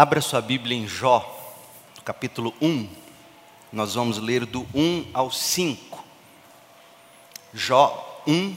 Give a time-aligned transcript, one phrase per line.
[0.00, 1.20] Abra sua Bíblia em Jó,
[2.06, 2.88] capítulo 1.
[3.70, 6.02] Nós vamos ler do 1 ao 5.
[7.52, 8.56] Jó 1,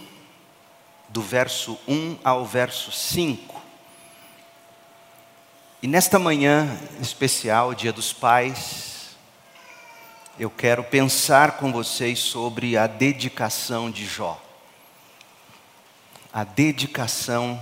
[1.10, 3.62] do verso 1 ao verso 5.
[5.82, 9.18] E nesta manhã especial, Dia dos Pais,
[10.40, 14.42] eu quero pensar com vocês sobre a dedicação de Jó.
[16.32, 17.62] A dedicação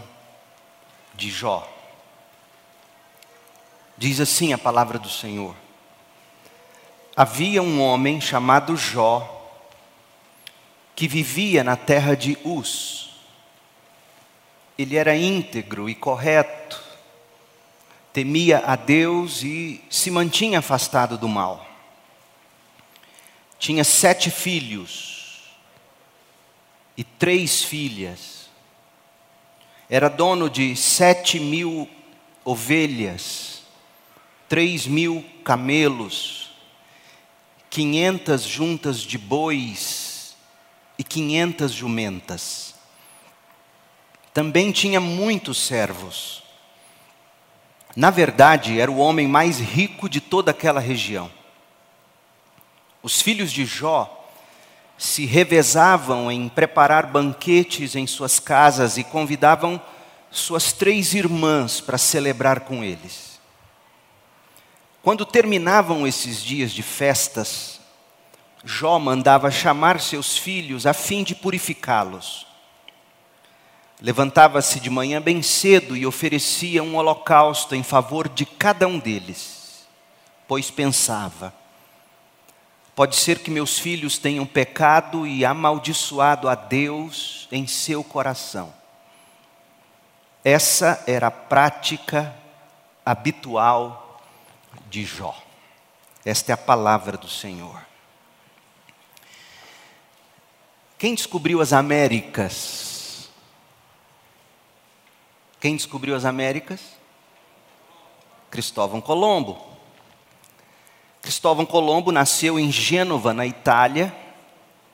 [1.16, 1.80] de Jó.
[4.01, 5.55] Diz assim a palavra do Senhor:
[7.15, 9.47] Havia um homem chamado Jó,
[10.95, 13.11] que vivia na terra de Uz.
[14.75, 16.83] Ele era íntegro e correto,
[18.11, 21.63] temia a Deus e se mantinha afastado do mal.
[23.59, 25.43] Tinha sete filhos
[26.97, 28.49] e três filhas.
[29.88, 31.88] Era dono de sete mil
[32.43, 33.50] ovelhas
[34.52, 36.52] três mil camelos,
[37.69, 40.35] quinhentas juntas de bois
[40.99, 42.75] e quinhentas jumentas.
[44.33, 46.43] Também tinha muitos servos.
[47.95, 51.31] Na verdade, era o homem mais rico de toda aquela região.
[53.02, 54.30] Os filhos de Jó
[54.97, 59.81] se revezavam em preparar banquetes em suas casas e convidavam
[60.30, 63.30] suas três irmãs para celebrar com eles.
[65.02, 67.80] Quando terminavam esses dias de festas,
[68.63, 72.45] Jó mandava chamar seus filhos a fim de purificá-los.
[73.99, 79.88] Levantava-se de manhã bem cedo e oferecia um holocausto em favor de cada um deles,
[80.47, 81.52] pois pensava:
[82.95, 88.71] pode ser que meus filhos tenham pecado e amaldiçoado a Deus em seu coração.
[90.43, 92.36] Essa era a prática
[93.03, 94.00] habitual
[94.92, 95.33] de Jó.
[96.26, 97.82] Esta é a palavra do Senhor.
[100.99, 103.30] Quem descobriu as Américas?
[105.61, 106.82] Quem descobriu as Américas?
[108.52, 109.65] Cristóvão Colombo.
[111.21, 114.14] Cristóvão Colombo nasceu em Gênova, na Itália.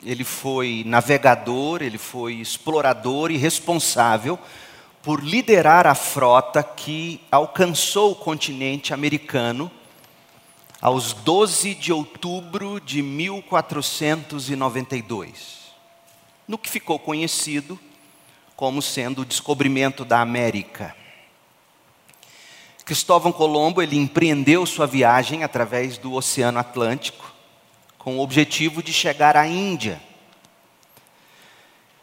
[0.03, 4.38] Ele foi navegador, ele foi explorador e responsável
[5.01, 9.71] por liderar a frota que alcançou o continente americano
[10.81, 15.73] aos 12 de outubro de 1492,
[16.47, 17.79] no que ficou conhecido
[18.55, 20.95] como sendo o descobrimento da América.
[22.85, 27.33] Cristóvão Colombo ele empreendeu sua viagem através do Oceano Atlântico
[27.97, 30.01] com o objetivo de chegar à Índia.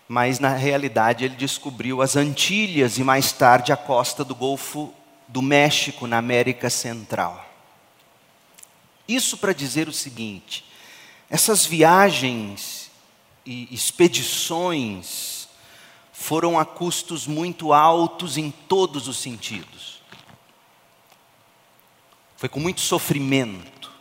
[0.06, 4.92] Mas na realidade ele descobriu as Antilhas e mais tarde a costa do Golfo
[5.26, 7.53] do México na América Central.
[9.06, 10.64] Isso para dizer o seguinte:
[11.28, 12.90] essas viagens
[13.44, 15.48] e expedições
[16.12, 20.00] foram a custos muito altos em todos os sentidos.
[22.36, 23.92] Foi com muito sofrimento.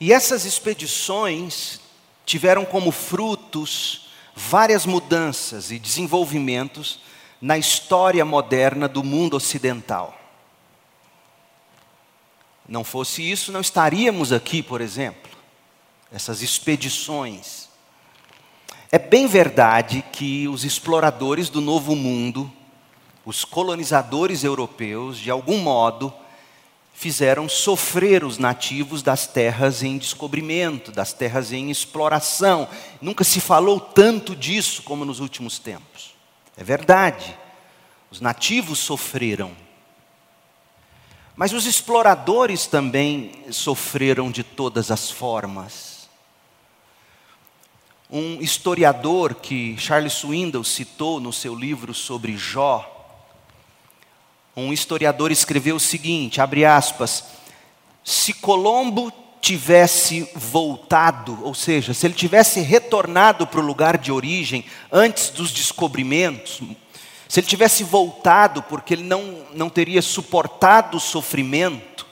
[0.00, 1.80] E essas expedições
[2.24, 7.00] tiveram como frutos várias mudanças e desenvolvimentos
[7.40, 10.15] na história moderna do mundo ocidental.
[12.68, 15.30] Não fosse isso, não estaríamos aqui, por exemplo,
[16.12, 17.68] essas expedições.
[18.90, 22.52] É bem verdade que os exploradores do Novo Mundo,
[23.24, 26.12] os colonizadores europeus, de algum modo,
[26.92, 32.66] fizeram sofrer os nativos das terras em descobrimento, das terras em exploração.
[33.02, 36.14] Nunca se falou tanto disso como nos últimos tempos.
[36.56, 37.36] É verdade.
[38.10, 39.54] Os nativos sofreram
[41.36, 46.08] mas os exploradores também sofreram de todas as formas.
[48.10, 52.92] Um historiador que Charles Swindoll citou no seu livro sobre Jó,
[54.56, 57.24] um historiador escreveu o seguinte, abre aspas,
[58.02, 59.12] se Colombo
[59.42, 65.52] tivesse voltado, ou seja, se ele tivesse retornado para o lugar de origem antes dos
[65.52, 66.62] descobrimentos,
[67.28, 72.06] se ele tivesse voltado porque ele não, não teria suportado o sofrimento,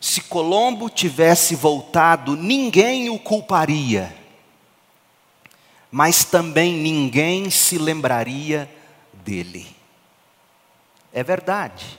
[0.00, 4.14] se Colombo tivesse voltado, ninguém o culparia,
[5.90, 8.70] mas também ninguém se lembraria
[9.12, 9.66] dele.
[11.12, 11.98] É verdade.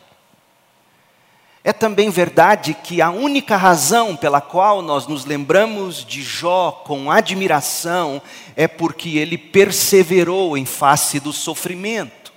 [1.67, 7.11] É também verdade que a única razão pela qual nós nos lembramos de Jó com
[7.11, 8.21] admiração
[8.55, 12.31] é porque ele perseverou em face do sofrimento.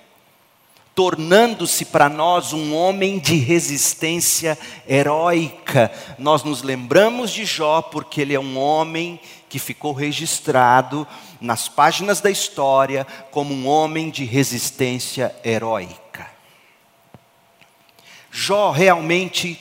[0.93, 5.89] tornando-se para nós um homem de resistência heróica.
[6.19, 9.17] Nós nos lembramos de Jó porque ele é um homem
[9.47, 11.07] que ficou registrado
[11.39, 16.10] nas páginas da história como um homem de resistência heróica.
[18.31, 19.59] Jó realmente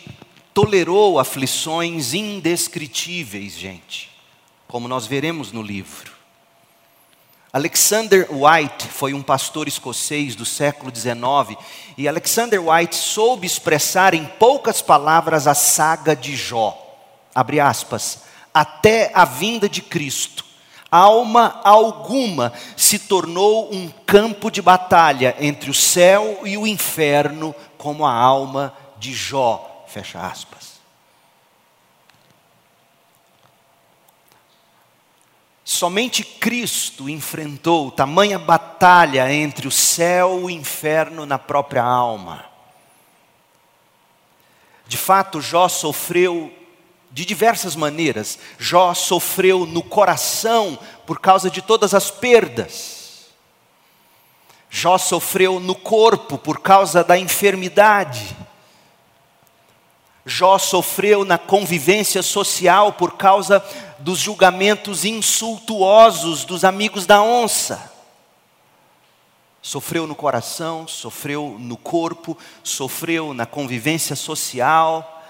[0.55, 4.08] tolerou aflições indescritíveis, gente,
[4.69, 6.12] como nós veremos no livro.
[7.52, 11.58] Alexander White foi um pastor escocês do século XIX
[11.99, 16.78] e Alexander White soube expressar em poucas palavras a saga de Jó.
[17.34, 18.20] Abre aspas,
[18.55, 20.44] até a vinda de Cristo.
[20.88, 28.06] Alma alguma se tornou um campo de batalha entre o céu e o inferno, como
[28.06, 29.85] a alma de Jó.
[29.88, 30.79] Fecha aspas.
[35.65, 42.44] Somente Cristo enfrentou tamanha batalha entre o céu e o inferno na própria alma.
[44.87, 46.53] De fato, Jó sofreu
[47.11, 48.38] de diversas maneiras.
[48.59, 53.00] Jó sofreu no coração por causa de todas as perdas.
[54.70, 58.37] Jó sofreu no corpo por causa da enfermidade.
[60.25, 63.64] Jó sofreu na convivência social por causa
[63.99, 67.90] dos julgamentos insultuosos dos amigos da onça.
[69.61, 75.25] Sofreu no coração, sofreu no corpo, sofreu na convivência social.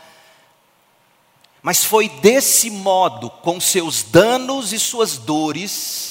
[1.62, 6.09] Mas foi desse modo, com seus danos e suas dores,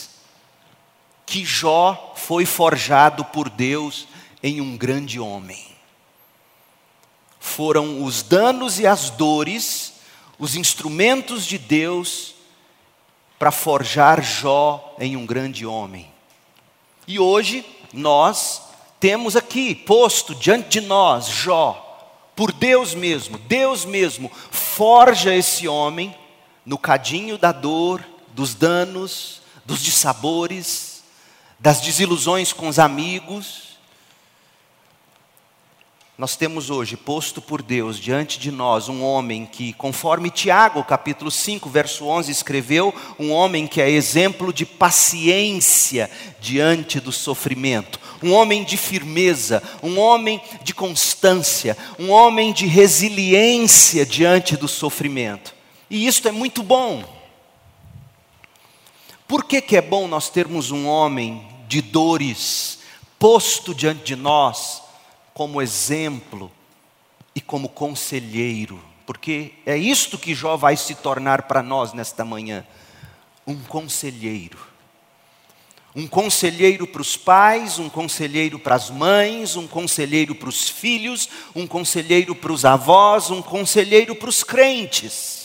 [1.29, 4.07] que Jó foi forjado por Deus
[4.41, 5.63] em um grande homem.
[7.39, 9.93] Foram os danos e as dores,
[10.39, 12.33] os instrumentos de Deus
[13.37, 16.11] para forjar Jó em um grande homem.
[17.07, 18.63] E hoje nós
[18.99, 21.85] temos aqui posto diante de nós Jó,
[22.35, 26.15] por Deus mesmo, Deus mesmo forja esse homem
[26.65, 30.88] no cadinho da dor, dos danos, dos dissabores,
[31.59, 33.69] das desilusões com os amigos,
[36.17, 41.31] nós temos hoje posto por Deus diante de nós um homem que, conforme Tiago, capítulo
[41.31, 46.09] 5, verso 11, escreveu, um homem que é exemplo de paciência
[46.41, 54.06] diante do sofrimento, um homem de firmeza, um homem de constância, um homem de resiliência
[54.06, 55.56] diante do sofrimento.
[55.89, 57.03] E isto é muito bom.
[59.25, 62.80] Por que, que é bom nós termos um homem de dores
[63.18, 64.89] posto diante de nós?
[65.39, 66.51] como exemplo
[67.33, 72.68] e como conselheiro, porque é isto que Jó vai se tornar para nós nesta manhã:
[73.48, 74.60] um conselheiro.
[75.95, 81.30] Um conselheiro para os pais, um conselheiro para as mães, um conselheiro para os filhos,
[81.56, 85.38] um conselheiro para os avós, um conselheiro para os crentes.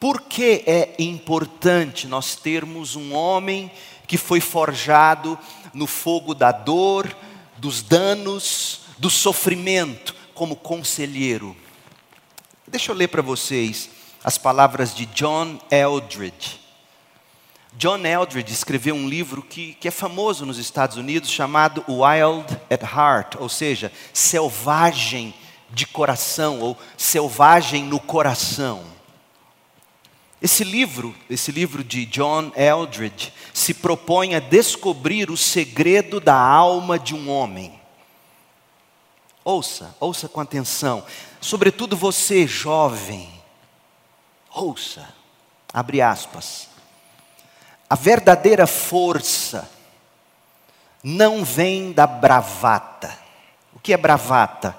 [0.00, 3.70] Por que é importante nós termos um homem
[4.08, 5.38] que foi forjado
[5.72, 7.14] no fogo da dor,
[7.58, 11.56] dos danos, do sofrimento, como conselheiro.
[12.66, 13.90] Deixa eu ler para vocês
[14.24, 16.58] as palavras de John Eldredge.
[17.74, 22.82] John Eldredge escreveu um livro que, que é famoso nos Estados Unidos, chamado Wild at
[22.82, 25.32] Heart, ou seja, selvagem
[25.70, 28.82] de coração, ou selvagem no coração.
[30.42, 36.98] Esse livro, esse livro de John Eldridge, se propõe a descobrir o segredo da alma
[36.98, 37.78] de um homem.
[39.44, 41.04] Ouça, ouça com atenção,
[41.40, 43.30] sobretudo você, jovem.
[44.54, 45.06] Ouça,
[45.72, 46.68] abre aspas.
[47.88, 49.70] A verdadeira força
[51.02, 53.18] não vem da bravata.
[53.74, 54.76] O que é bravata?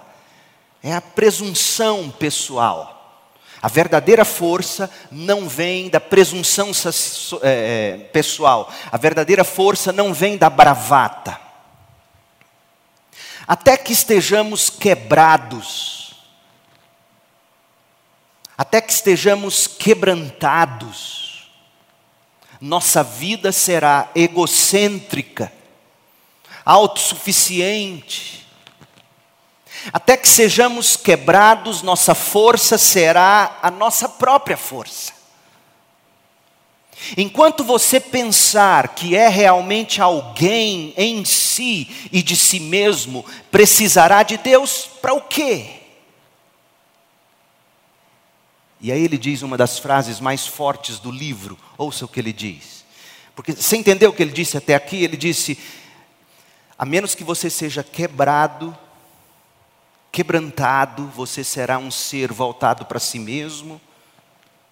[0.81, 3.00] É a presunção pessoal
[3.61, 6.71] a verdadeira força não vem da presunção
[7.43, 11.39] é, é, pessoal, a verdadeira força não vem da bravata.
[13.47, 16.15] Até que estejamos quebrados,
[18.57, 21.51] até que estejamos quebrantados,
[22.59, 25.51] nossa vida será egocêntrica,
[26.65, 28.47] autossuficiente,
[29.91, 35.13] até que sejamos quebrados, nossa força será a nossa própria força.
[37.17, 44.37] Enquanto você pensar que é realmente alguém em si e de si mesmo, precisará de
[44.37, 45.81] Deus para o quê?
[48.79, 52.33] E aí ele diz uma das frases mais fortes do livro, ouça o que ele
[52.33, 52.83] diz.
[53.35, 55.03] Porque você entendeu o que ele disse até aqui?
[55.03, 55.57] Ele disse:
[56.77, 58.77] A menos que você seja quebrado,
[60.11, 63.79] quebrantado, você será um ser voltado para si mesmo,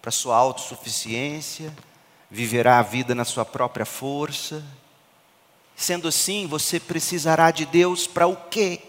[0.01, 1.73] para sua autossuficiência,
[2.29, 4.63] viverá a vida na sua própria força.
[5.75, 8.81] Sendo assim, você precisará de Deus para o quê?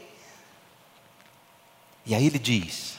[2.04, 2.96] E aí ele diz: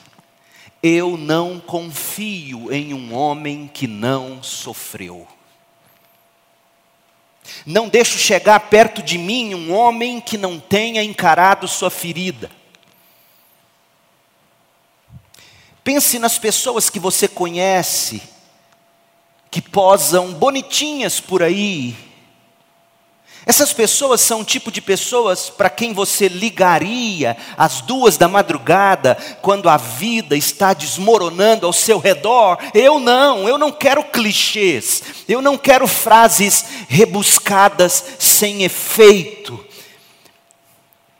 [0.82, 5.28] Eu não confio em um homem que não sofreu.
[7.66, 12.50] Não deixo chegar perto de mim um homem que não tenha encarado sua ferida.
[15.84, 18.22] Pense nas pessoas que você conhece,
[19.50, 21.96] que posam bonitinhas por aí,
[23.44, 29.16] essas pessoas são o tipo de pessoas para quem você ligaria às duas da madrugada,
[29.42, 32.58] quando a vida está desmoronando ao seu redor.
[32.72, 39.58] Eu não, eu não quero clichês, eu não quero frases rebuscadas sem efeito.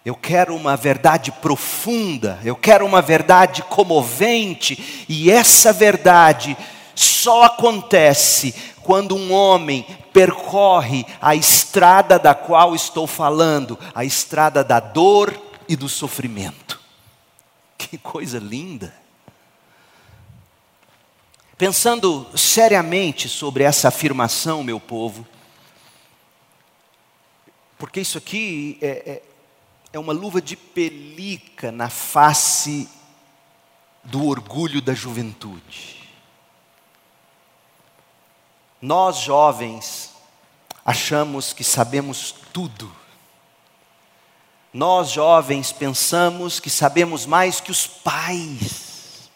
[0.04, 6.56] Eu quero uma verdade profunda, eu quero uma verdade comovente, e essa verdade
[6.94, 14.80] só acontece quando um homem percorre a estrada da qual estou falando, a estrada da
[14.80, 16.80] dor e do sofrimento.
[17.78, 18.92] Que coisa linda!
[21.56, 25.24] Pensando seriamente sobre essa afirmação, meu povo,
[27.78, 29.22] porque isso aqui é, é,
[29.92, 32.88] é uma luva de pelica na face
[34.02, 36.08] do orgulho da juventude.
[38.80, 40.14] Nós jovens
[40.84, 42.90] achamos que sabemos tudo.
[44.72, 49.30] Nós jovens pensamos que sabemos mais que os pais.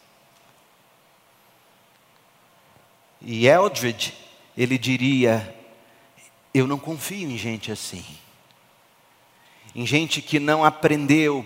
[3.21, 4.13] E Eldred,
[4.57, 5.55] ele diria:
[6.53, 8.03] Eu não confio em gente assim.
[9.77, 11.45] Em gente que não aprendeu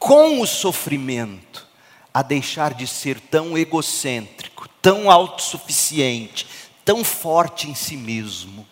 [0.00, 1.64] com o sofrimento
[2.12, 6.48] a deixar de ser tão egocêntrico, tão autossuficiente,
[6.84, 8.66] tão forte em si mesmo.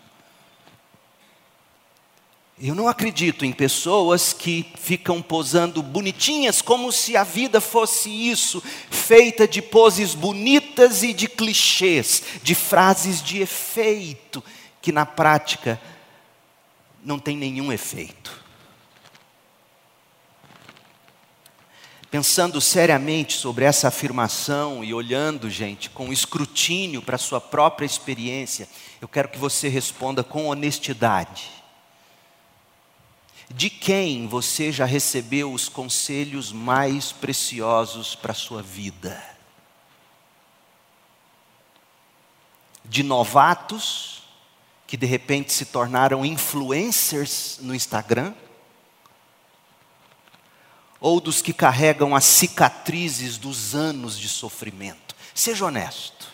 [2.61, 8.61] Eu não acredito em pessoas que ficam posando bonitinhas como se a vida fosse isso,
[8.91, 14.43] feita de poses bonitas e de clichês, de frases de efeito,
[14.81, 15.81] que na prática
[17.05, 18.42] não tem nenhum efeito.
[22.13, 28.69] Pensando seriamente sobre essa afirmação e olhando, gente, com escrutínio para a sua própria experiência,
[29.01, 31.51] eu quero que você responda com honestidade.
[33.49, 39.25] De quem você já recebeu os conselhos mais preciosos para a sua vida?
[42.85, 44.23] De novatos
[44.87, 48.35] que de repente se tornaram influencers no Instagram?
[51.03, 55.17] Ou dos que carregam as cicatrizes dos anos de sofrimento?
[55.35, 56.31] Seja honesto.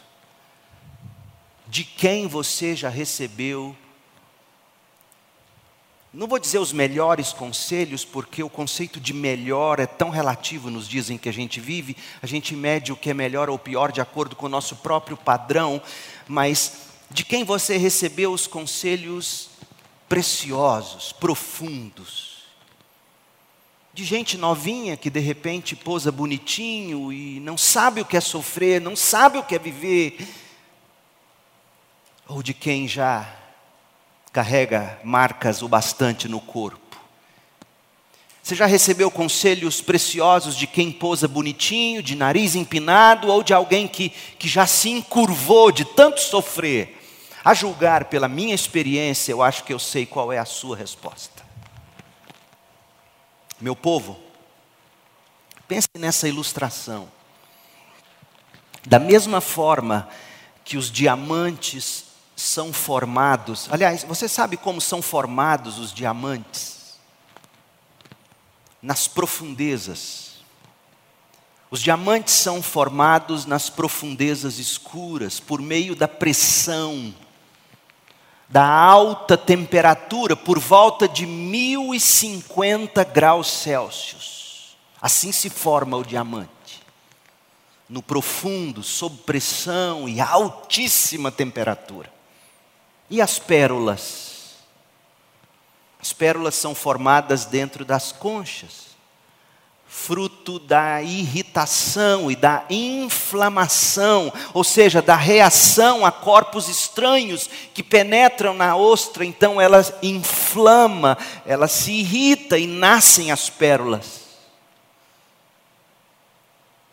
[1.66, 3.74] De quem você já recebeu
[6.12, 10.88] não vou dizer os melhores conselhos, porque o conceito de melhor é tão relativo nos
[10.88, 13.92] dias em que a gente vive, a gente mede o que é melhor ou pior
[13.92, 15.80] de acordo com o nosso próprio padrão,
[16.26, 16.78] mas
[17.10, 19.50] de quem você recebeu os conselhos
[20.08, 22.27] preciosos, profundos,
[23.98, 28.80] de gente novinha que de repente posa bonitinho e não sabe o que é sofrer,
[28.80, 30.16] não sabe o que é viver,
[32.28, 33.28] ou de quem já
[34.32, 36.96] carrega marcas o bastante no corpo.
[38.40, 43.88] Você já recebeu conselhos preciosos de quem posa bonitinho, de nariz empinado, ou de alguém
[43.88, 47.02] que, que já se encurvou de tanto sofrer?
[47.44, 51.37] A julgar pela minha experiência, eu acho que eu sei qual é a sua resposta.
[53.60, 54.18] Meu povo,
[55.66, 57.08] pense nessa ilustração.
[58.86, 60.08] Da mesma forma
[60.64, 62.04] que os diamantes
[62.36, 66.98] são formados, aliás, você sabe como são formados os diamantes?
[68.80, 70.38] Nas profundezas.
[71.70, 77.12] Os diamantes são formados nas profundezas escuras, por meio da pressão
[78.48, 84.76] da alta temperatura por volta de 1050 graus Celsius.
[85.00, 86.48] Assim se forma o diamante.
[87.88, 92.10] No profundo, sob pressão e altíssima temperatura.
[93.10, 94.56] E as pérolas?
[96.00, 98.87] As pérolas são formadas dentro das conchas,
[99.88, 108.52] fruto da irritação e da inflamação, ou seja, da reação a corpos estranhos que penetram
[108.54, 114.28] na ostra, então ela inflama, ela se irrita e nascem as pérolas.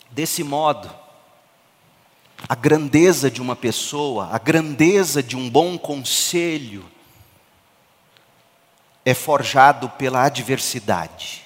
[0.10, 0.90] Desse modo,
[2.48, 6.86] a grandeza de uma pessoa, a grandeza de um bom conselho,
[9.04, 11.45] é forjado pela adversidade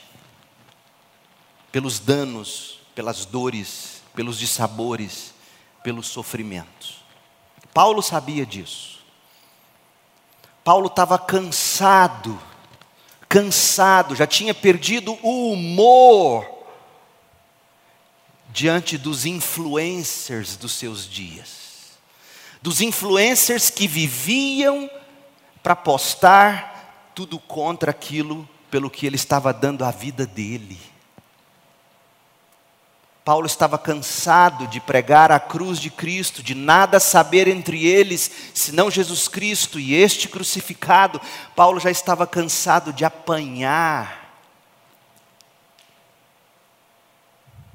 [1.71, 5.33] pelos danos, pelas dores, pelos dissabores,
[5.83, 7.03] pelos sofrimentos.
[7.73, 8.99] Paulo sabia disso.
[10.63, 12.39] Paulo estava cansado,
[13.27, 16.45] cansado, já tinha perdido o humor
[18.49, 21.97] diante dos influencers dos seus dias,
[22.61, 24.89] dos influencers que viviam
[25.63, 30.79] para postar tudo contra aquilo pelo que ele estava dando a vida dele.
[33.29, 38.89] Paulo estava cansado de pregar a cruz de Cristo, de nada saber entre eles, senão
[38.89, 41.21] Jesus Cristo e este crucificado.
[41.55, 44.33] Paulo já estava cansado de apanhar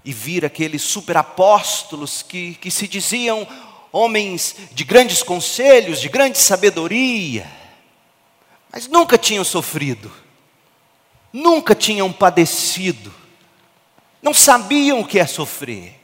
[0.05, 3.47] e vir aqueles superapóstolos que, que se diziam
[3.93, 7.49] homens de grandes conselhos, de grande sabedoria,
[8.73, 10.11] mas nunca tinham sofrido,
[11.33, 13.23] nunca tinham padecido
[14.25, 16.01] não sabiam o que é sofrer,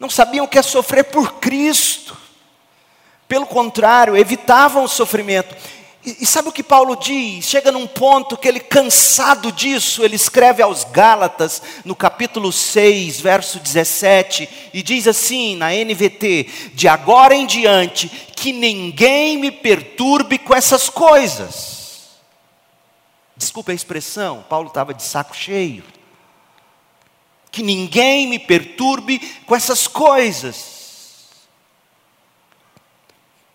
[0.00, 2.16] não sabiam o que é sofrer por Cristo,
[3.28, 5.54] pelo contrário, evitavam o sofrimento.
[6.02, 7.44] E, e sabe o que Paulo diz?
[7.44, 13.60] Chega num ponto que ele, cansado disso, ele escreve aos Gálatas, no capítulo 6, verso
[13.60, 20.54] 17, e diz assim na NVT: De agora em diante, que ninguém me perturbe com
[20.54, 22.14] essas coisas.
[23.36, 25.84] Desculpe a expressão, Paulo estava de saco cheio
[27.54, 31.28] que ninguém me perturbe com essas coisas,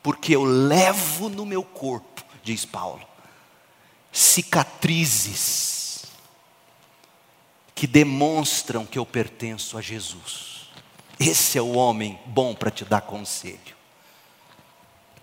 [0.02, 3.06] porque eu levo no meu corpo, diz Paulo,
[4.10, 6.06] cicatrizes
[7.76, 10.70] que demonstram que eu pertenço a Jesus.
[11.20, 13.76] Esse é o homem bom para te dar conselho.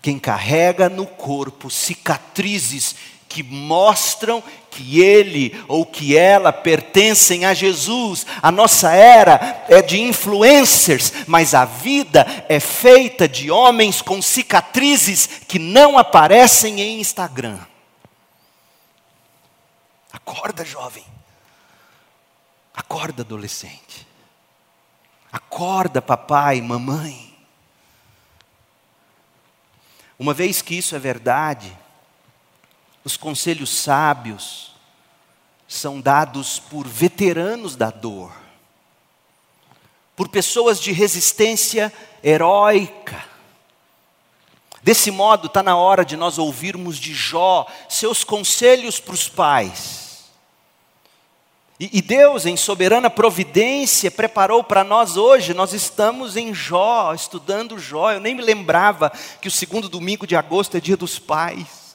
[0.03, 2.95] Quem carrega no corpo cicatrizes
[3.27, 8.25] que mostram que ele ou que ela pertencem a Jesus.
[8.41, 15.27] A nossa era é de influencers, mas a vida é feita de homens com cicatrizes
[15.47, 17.57] que não aparecem em Instagram.
[20.13, 21.05] Acorda, jovem.
[22.73, 24.07] Acorda, adolescente.
[25.31, 27.35] Acorda, papai, mamãe.
[30.19, 31.75] Uma vez que isso é verdade,
[33.07, 34.75] os conselhos sábios
[35.65, 38.33] são dados por veteranos da dor,
[40.13, 41.91] por pessoas de resistência
[42.21, 43.23] heróica.
[44.83, 50.25] Desse modo, está na hora de nós ouvirmos de Jó seus conselhos para os pais.
[51.79, 58.11] E, Deus, em soberana providência, preparou para nós hoje, nós estamos em Jó, estudando Jó.
[58.11, 61.86] Eu nem me lembrava que o segundo domingo de agosto é dia dos pais.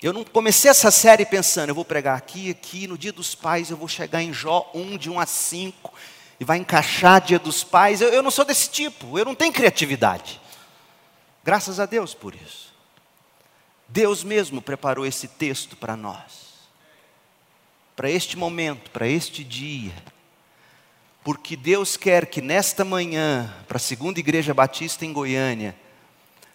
[0.00, 3.68] Eu não comecei essa série pensando, eu vou pregar aqui, aqui, no dia dos pais
[3.68, 5.92] eu vou chegar em Jó 1, de 1 a 5,
[6.38, 8.00] e vai encaixar dia dos pais.
[8.00, 10.40] Eu, eu não sou desse tipo, eu não tenho criatividade.
[11.42, 12.72] Graças a Deus por isso.
[13.88, 16.68] Deus mesmo preparou esse texto para nós,
[17.96, 19.94] para este momento, para este dia,
[21.24, 25.74] porque Deus quer que nesta manhã, para a segunda igreja batista em Goiânia,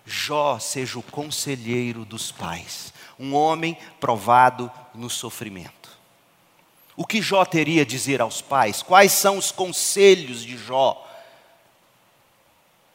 [0.05, 5.89] Jó seja o conselheiro dos pais um homem provado no sofrimento.
[6.95, 8.81] O que Jó teria a dizer aos pais?
[8.81, 11.03] Quais são os conselhos de Jó?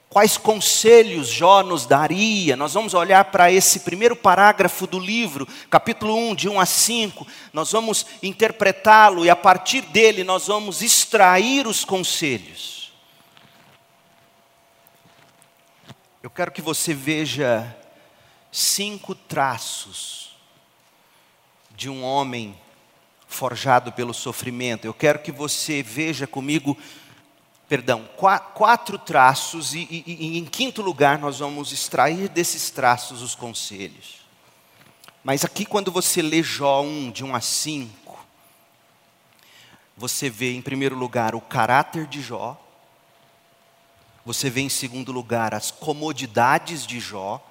[0.09, 2.57] Quais conselhos Jó nos daria?
[2.57, 7.27] Nós vamos olhar para esse primeiro parágrafo do livro, capítulo 1, de 1 a 5.
[7.53, 12.93] Nós vamos interpretá-lo e a partir dele nós vamos extrair os conselhos.
[16.23, 17.77] Eu quero que você veja
[18.51, 20.37] cinco traços
[21.71, 22.59] de um homem
[23.29, 24.85] forjado pelo sofrimento.
[24.85, 26.77] Eu quero que você veja comigo,
[27.69, 28.09] perdão,
[28.55, 34.19] quatro traços, e, e, e, em quinto lugar nós vamos extrair desses traços os conselhos.
[35.23, 38.27] Mas aqui, quando você lê Jó 1, de 1 a 5,
[39.97, 42.59] você vê, em primeiro lugar, o caráter de Jó,
[44.25, 47.45] você vê, em segundo lugar, as comodidades de Jó,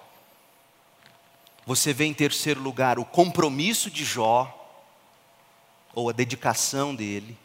[1.67, 4.53] você vê em terceiro lugar o compromisso de Jó,
[5.93, 7.37] ou a dedicação dele.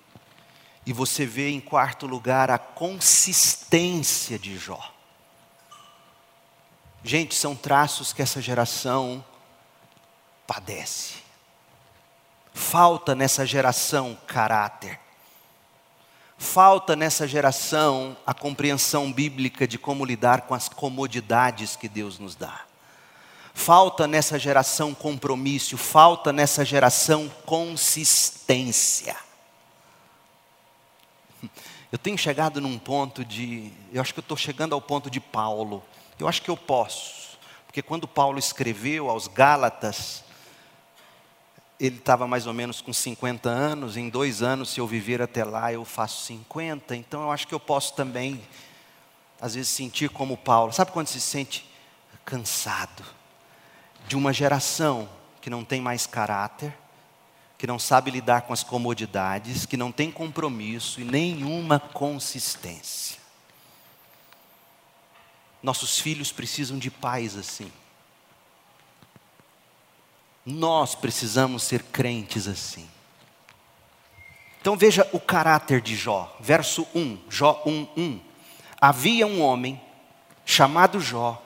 [0.87, 4.93] E você vê em quarto lugar a consistência de Jó.
[7.03, 9.25] Gente, são traços que essa geração
[10.47, 11.17] padece.
[12.55, 15.01] Falta nessa geração caráter.
[16.39, 22.37] Falta nessa geração a compreensão bíblica de como lidar com as comodidades que Deus nos
[22.37, 22.67] dá.
[23.55, 29.17] Falta nessa geração compromisso, falta nessa geração consistência.
[31.91, 33.71] Eu tenho chegado num ponto de.
[33.93, 35.83] Eu acho que eu estou chegando ao ponto de Paulo.
[36.19, 37.39] Eu acho que eu posso.
[37.67, 40.25] Porque quando Paulo escreveu aos Gálatas,
[41.79, 43.99] ele estava mais ou menos com 50 anos.
[43.99, 46.97] Em dois anos, se eu viver até lá, eu faço 50.
[46.97, 48.43] Então eu acho que eu posso também,
[49.39, 50.73] às vezes, sentir como Paulo.
[50.73, 51.71] Sabe quando se sente
[52.25, 53.05] cansado
[54.07, 55.09] de uma geração
[55.41, 56.75] que não tem mais caráter?
[57.63, 63.21] que não sabe lidar com as comodidades, que não tem compromisso e nenhuma consistência.
[65.63, 67.71] Nossos filhos precisam de pais assim.
[70.45, 72.91] Nós precisamos ser crentes assim.
[74.61, 78.21] Então veja o caráter de Jó, verso 1, Jó 1, 1.
[78.81, 79.81] Havia um homem
[80.45, 81.41] chamado Jó,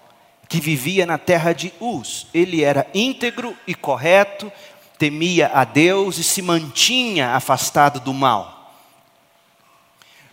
[0.49, 2.27] que vivia na terra de Uz.
[2.33, 4.53] Ele era íntegro e correto,
[4.99, 8.57] temia a Deus e se mantinha afastado do mal.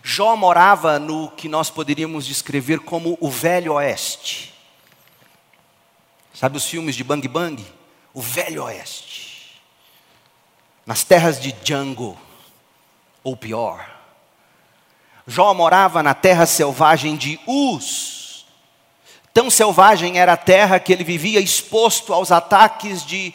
[0.02, 4.52] Jó morava no que nós poderíamos descrever como o Velho Oeste.
[6.34, 7.64] Sabe os filmes de Bang Bang?
[8.12, 9.62] O Velho Oeste.
[10.84, 12.18] Nas terras de Django,
[13.22, 13.88] ou pior.
[15.26, 18.23] Jó morava na terra selvagem de Uz.
[19.34, 23.34] Tão selvagem era a terra que ele vivia exposto aos ataques de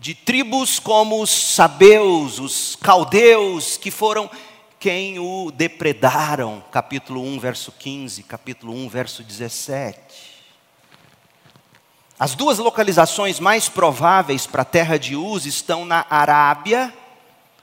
[0.00, 4.30] de tribos como os sabeus, os caldeus, que foram
[4.78, 6.64] quem o depredaram.
[6.72, 9.98] Capítulo 1, verso 15, capítulo 1, verso 17.
[12.18, 16.92] As duas localizações mais prováveis para a terra de Uz estão na Arábia,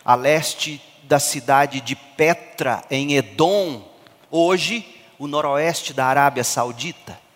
[0.05, 3.81] a leste da cidade de Petra, em Edom,
[4.29, 4.85] hoje
[5.17, 7.26] o noroeste da Arábia Saudita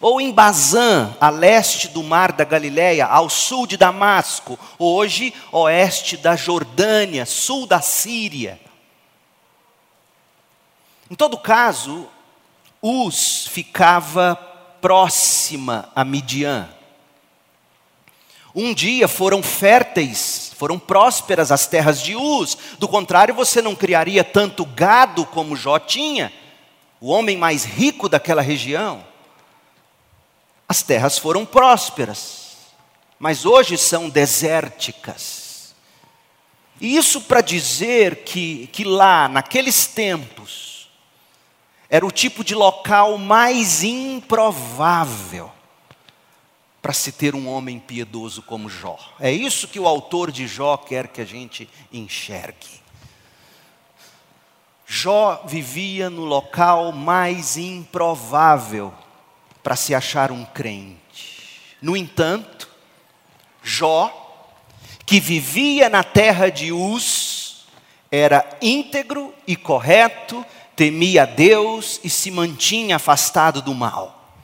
[0.00, 6.16] ou em Bazã, a leste do mar da Galileia, ao sul de Damasco, hoje oeste
[6.16, 8.58] da Jordânia, sul da Síria.
[11.10, 12.08] Em todo caso,
[12.80, 14.36] Uz ficava
[14.80, 16.66] próxima a Midian.
[18.54, 22.56] Um dia foram férteis, foram prósperas as terras de Uz.
[22.78, 26.32] Do contrário, você não criaria tanto gado como Jó tinha,
[27.00, 29.09] o homem mais rico daquela região.
[30.70, 32.58] As terras foram prósperas,
[33.18, 35.74] mas hoje são desérticas.
[36.80, 40.88] E isso para dizer que, que lá, naqueles tempos,
[41.88, 45.50] era o tipo de local mais improvável
[46.80, 48.96] para se ter um homem piedoso como Jó.
[49.18, 52.80] É isso que o autor de Jó quer que a gente enxergue.
[54.86, 58.94] Jó vivia no local mais improvável
[59.62, 61.76] para se achar um crente.
[61.80, 62.68] No entanto,
[63.62, 64.16] Jó,
[65.06, 67.66] que vivia na terra de Uz,
[68.10, 70.44] era íntegro e correto,
[70.74, 74.34] temia Deus e se mantinha afastado do mal.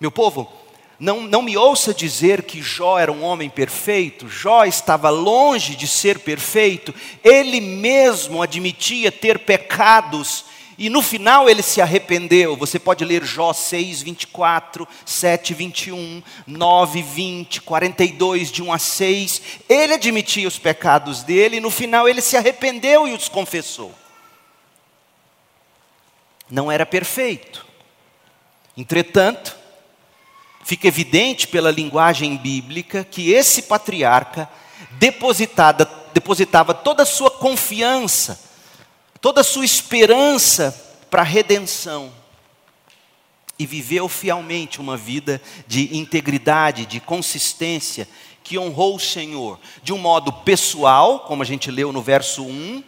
[0.00, 0.50] Meu povo,
[0.98, 5.86] não, não me ouça dizer que Jó era um homem perfeito, Jó estava longe de
[5.86, 10.44] ser perfeito, ele mesmo admitia ter pecados
[10.78, 12.54] e no final ele se arrependeu.
[12.56, 19.42] Você pode ler Jó 6, 24, 7, 21, 9, 20, 42, de 1 a 6.
[19.68, 23.94] Ele admitia os pecados dele e no final ele se arrependeu e os confessou.
[26.50, 27.66] Não era perfeito.
[28.76, 29.56] Entretanto,
[30.62, 34.46] fica evidente pela linguagem bíblica que esse patriarca
[34.92, 38.45] depositava toda a sua confiança
[39.20, 40.74] toda a sua esperança
[41.10, 42.12] para a redenção
[43.58, 48.06] e viveu fielmente uma vida de integridade, de consistência,
[48.42, 52.84] que honrou o Senhor de um modo pessoal, como a gente leu no verso 1.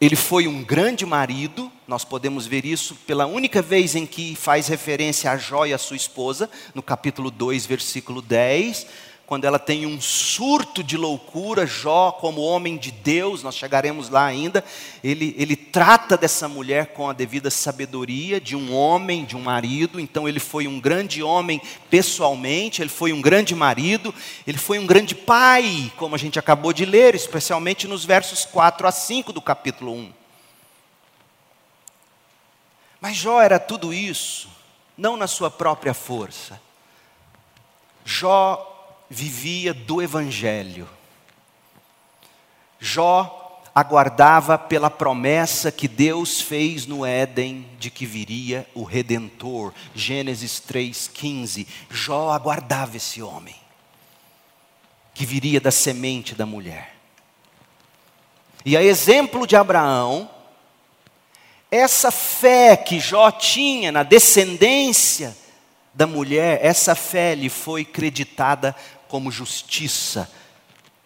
[0.00, 4.68] Ele foi um grande marido, nós podemos ver isso pela única vez em que faz
[4.68, 8.86] referência a Jó e a sua esposa, no capítulo 2, versículo 10
[9.26, 14.24] quando ela tem um surto de loucura, Jó, como homem de Deus, nós chegaremos lá
[14.24, 14.64] ainda,
[15.02, 19.98] ele, ele trata dessa mulher com a devida sabedoria de um homem, de um marido,
[19.98, 21.60] então ele foi um grande homem
[21.90, 24.14] pessoalmente, ele foi um grande marido,
[24.46, 28.86] ele foi um grande pai, como a gente acabou de ler, especialmente nos versos 4
[28.86, 30.12] a 5 do capítulo 1.
[33.00, 34.48] Mas Jó era tudo isso,
[34.96, 36.60] não na sua própria força.
[38.04, 38.74] Jó
[39.08, 40.88] vivia do Evangelho.
[42.78, 49.72] Jó aguardava pela promessa que Deus fez no Éden de que viria o Redentor.
[49.94, 51.66] Gênesis 3,15.
[51.90, 53.54] Jó aguardava esse homem,
[55.12, 56.96] que viria da semente da mulher.
[58.64, 60.28] E a exemplo de Abraão,
[61.70, 65.36] essa fé que Jó tinha na descendência
[65.92, 68.74] da mulher, essa fé lhe foi creditada
[69.08, 70.30] como justiça.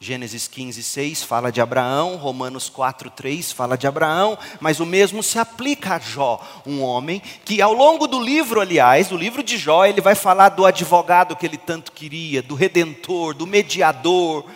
[0.03, 5.23] Gênesis 15, 6 fala de Abraão, Romanos 4, 3 fala de Abraão, mas o mesmo
[5.23, 9.59] se aplica a Jó, um homem que ao longo do livro, aliás, do livro de
[9.59, 14.47] Jó, ele vai falar do advogado que ele tanto queria, do redentor, do mediador.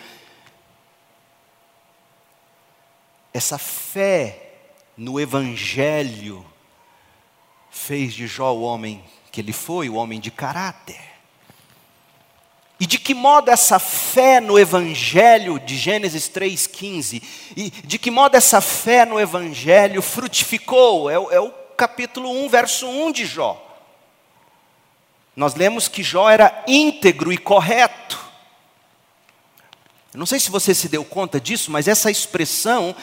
[3.31, 4.53] Essa fé
[4.97, 6.43] no Evangelho
[7.69, 11.14] fez de Jó o homem que ele foi, o homem de caráter.
[12.79, 17.23] E de que modo essa fé no Evangelho de Gênesis 3,15,
[17.55, 21.09] e de que modo essa fé no Evangelho frutificou?
[21.09, 23.61] É, é o capítulo 1, verso 1 de Jó.
[25.35, 28.19] Nós lemos que Jó era íntegro e correto.
[30.13, 32.95] Não sei se você se deu conta disso, mas essa expressão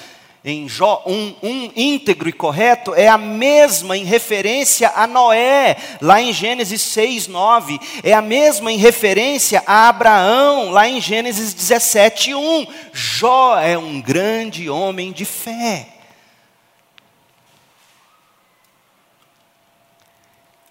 [0.44, 6.20] em Jó, um, um íntegro e correto, é a mesma em referência a Noé, lá
[6.20, 7.78] em Gênesis 6, 9.
[8.02, 12.66] É a mesma em referência a Abraão, lá em Gênesis 17, 1.
[12.92, 15.88] Jó é um grande homem de fé.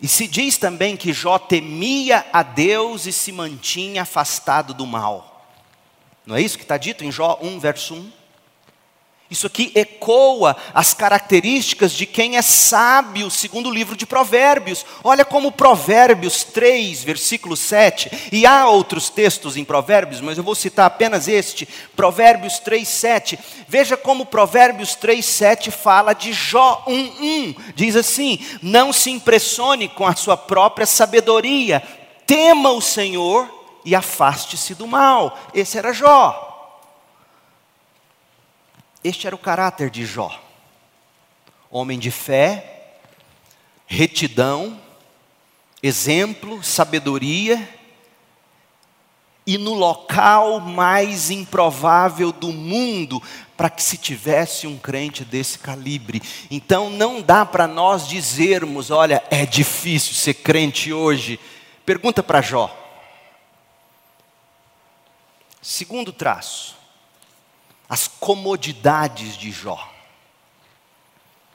[0.01, 5.47] E se diz também que Jó temia a Deus e se mantinha afastado do mal.
[6.25, 8.20] Não é isso que está dito em Jó 1, verso 1?
[9.32, 14.86] Isso aqui ecoa as características de quem é sábio, segundo o livro de Provérbios.
[15.02, 20.54] Olha como Provérbios 3, versículo 7, e há outros textos em Provérbios, mas eu vou
[20.54, 21.65] citar apenas este,
[21.96, 23.39] Provérbios 3, 7.
[23.70, 27.56] Veja como Provérbios 3, 7 fala de Jó 1, 1.
[27.74, 31.82] Diz assim: Não se impressione com a sua própria sabedoria,
[32.28, 33.50] tema o Senhor
[33.86, 35.39] e afaste-se do mal.
[35.54, 36.50] Esse era Jó.
[39.03, 40.39] Este era o caráter de Jó.
[41.69, 42.97] Homem de fé,
[43.87, 44.79] retidão,
[45.81, 47.77] exemplo, sabedoria,
[49.45, 53.21] e no local mais improvável do mundo
[53.57, 56.21] para que se tivesse um crente desse calibre.
[56.49, 61.39] Então não dá para nós dizermos, olha, é difícil ser crente hoje.
[61.85, 62.77] Pergunta para Jó.
[65.61, 66.81] Segundo traço
[67.91, 69.77] as comodidades de Jó.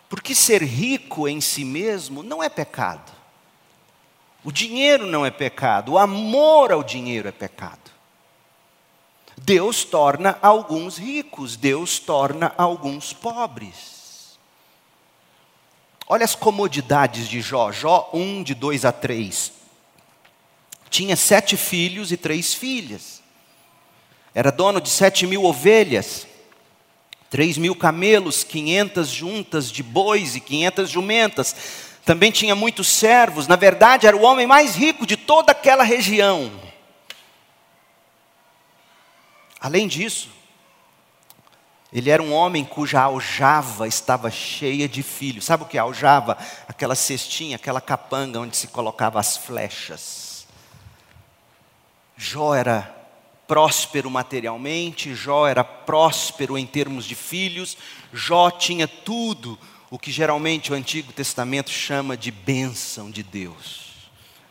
[0.06, 3.10] Porque ser rico em si mesmo não é pecado.
[4.44, 7.90] O dinheiro não é pecado, o amor ao dinheiro é pecado.
[9.38, 14.38] Deus torna alguns ricos, Deus torna alguns pobres.
[16.06, 19.52] Olha as comodidades de Jó, Jó 1, de 2 a 3.
[20.90, 23.15] Tinha sete filhos e três filhas.
[24.36, 26.26] Era dono de sete mil ovelhas,
[27.30, 31.56] três mil camelos, quinhentas juntas de bois e quinhentas jumentas.
[32.04, 33.48] Também tinha muitos servos.
[33.48, 36.52] Na verdade, era o homem mais rico de toda aquela região.
[39.58, 40.28] Além disso,
[41.90, 45.46] ele era um homem cuja aljava estava cheia de filhos.
[45.46, 46.36] Sabe o que é aljava?
[46.68, 50.46] Aquela cestinha, aquela capanga onde se colocava as flechas.
[52.18, 52.95] Jó era
[53.46, 57.76] próspero materialmente, Jó era próspero em termos de filhos,
[58.12, 59.58] Jó tinha tudo
[59.90, 63.86] o que geralmente o Antigo Testamento chama de bênção de Deus.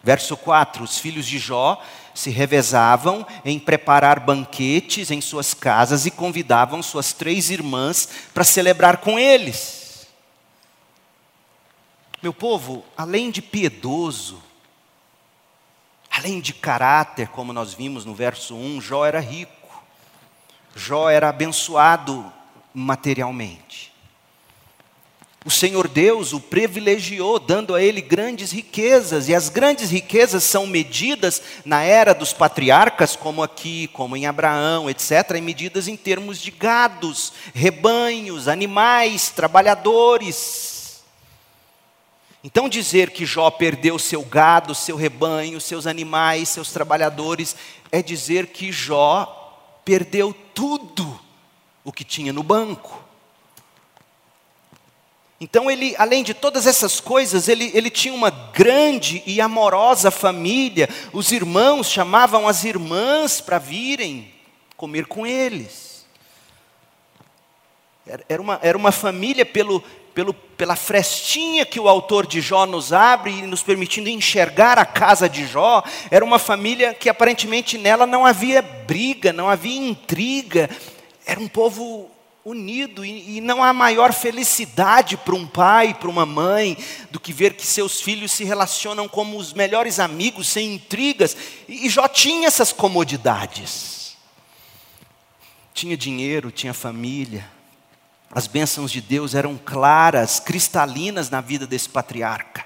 [0.03, 1.81] Verso 4: Os filhos de Jó
[2.13, 8.97] se revezavam em preparar banquetes em suas casas e convidavam suas três irmãs para celebrar
[8.97, 10.08] com eles.
[12.21, 14.41] Meu povo, além de piedoso,
[16.17, 19.51] Além de caráter, como nós vimos no verso 1, Jó era rico.
[20.73, 22.32] Jó era abençoado
[22.73, 23.93] materialmente.
[25.43, 30.65] O Senhor Deus o privilegiou, dando a ele grandes riquezas, e as grandes riquezas são
[30.65, 36.41] medidas na era dos patriarcas, como aqui, como em Abraão, etc., e medidas em termos
[36.41, 40.75] de gados, rebanhos, animais, trabalhadores.
[42.45, 47.55] Então, dizer que Jó perdeu seu gado, seu rebanho, seus animais, seus trabalhadores,
[47.91, 51.19] é dizer que Jó perdeu tudo
[51.84, 53.03] o que tinha no banco.
[55.41, 60.88] Então, ele, além de todas essas coisas, ele, ele tinha uma grande e amorosa família.
[61.12, 64.31] Os irmãos chamavam as irmãs para virem
[64.77, 66.05] comer com eles.
[68.29, 69.84] Era uma, era uma família pelo,
[70.15, 74.86] pelo, pela frestinha que o autor de Jó nos abre e nos permitindo enxergar a
[74.86, 75.84] casa de Jó.
[76.10, 80.69] Era uma família que aparentemente nela não havia briga, não havia intriga.
[81.25, 82.10] Era um povo
[82.45, 86.78] unido, e, e não há maior felicidade para um pai, para uma mãe,
[87.12, 91.36] do que ver que seus filhos se relacionam como os melhores amigos, sem intrigas,
[91.67, 94.15] e, e Jó tinha essas comodidades.
[95.73, 97.49] Tinha dinheiro, tinha família,
[98.36, 102.65] as bênçãos de Deus eram claras, cristalinas na vida desse patriarca.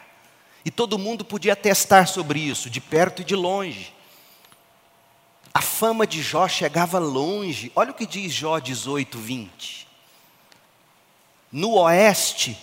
[0.66, 3.94] E todo mundo podia testar sobre isso, de perto e de longe.
[5.54, 7.72] A fama de Jó chegava longe.
[7.76, 9.88] Olha o que diz Jó 18, 20.
[11.52, 12.58] No oeste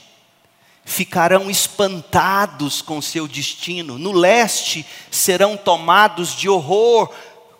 [0.85, 7.13] ficarão espantados com seu destino, no leste serão tomados de horror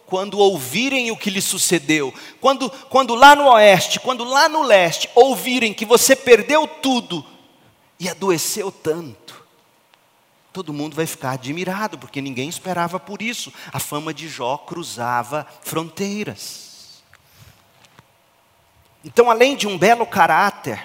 [0.07, 2.15] quando ouvirem o que lhe sucedeu.
[2.41, 7.25] Quando, quando lá no oeste, quando lá no leste ouvirem que você perdeu tudo
[7.99, 9.27] e adoeceu tanto
[10.57, 13.53] todo mundo vai ficar admirado, porque ninguém esperava por isso.
[13.71, 17.03] A fama de Jó cruzava fronteiras.
[19.05, 20.83] Então, além de um belo caráter,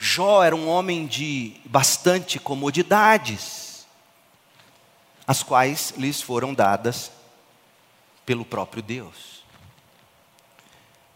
[0.00, 3.86] Jó era um homem de bastante comodidades,
[5.24, 7.12] as quais lhes foram dadas
[8.28, 9.42] pelo próprio Deus.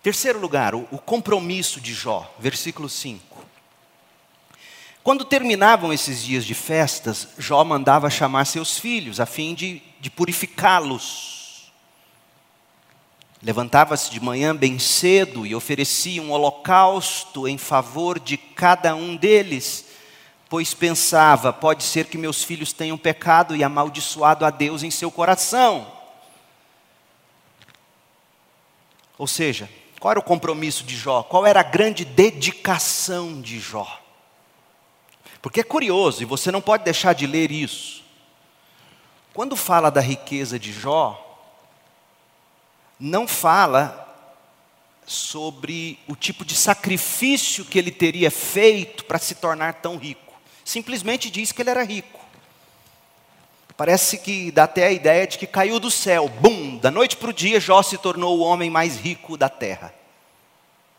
[0.02, 3.44] Terceiro lugar, o, compromisso de Jó, versículo 5.
[5.02, 10.08] Quando terminavam esses dias de festas, Jó mandava chamar seus filhos, a fim de, de
[10.08, 11.70] purificá-los.
[13.42, 19.84] Levantava-se de manhã bem cedo e oferecia um holocausto em favor de cada um deles,
[20.48, 25.10] pois pensava: pode ser que meus filhos tenham pecado e amaldiçoado a Deus em seu
[25.10, 26.00] coração.
[29.22, 31.22] Ou seja, qual era o compromisso de Jó?
[31.22, 33.86] Qual era a grande dedicação de Jó?
[35.40, 38.02] Porque é curioso, e você não pode deixar de ler isso.
[39.32, 41.40] Quando fala da riqueza de Jó,
[42.98, 44.12] não fala
[45.06, 50.34] sobre o tipo de sacrifício que ele teria feito para se tornar tão rico.
[50.64, 52.18] Simplesmente diz que ele era rico.
[53.82, 57.30] Parece que dá até a ideia de que caiu do céu, bum, da noite para
[57.30, 59.92] o dia, Jó se tornou o homem mais rico da terra.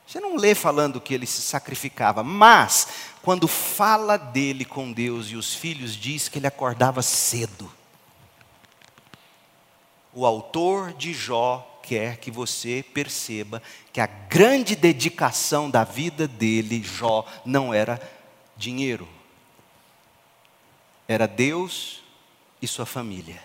[0.06, 2.90] Você não lê falando que ele se sacrificava, mas
[3.22, 7.72] quando fala dele com Deus e os filhos, diz que ele acordava cedo.
[10.14, 16.84] O autor de Jó quer que você perceba que a grande dedicação da vida dele,
[16.84, 17.98] Jó, não era
[18.58, 19.08] dinheiro,
[21.08, 22.03] era Deus
[22.64, 23.44] e sua família.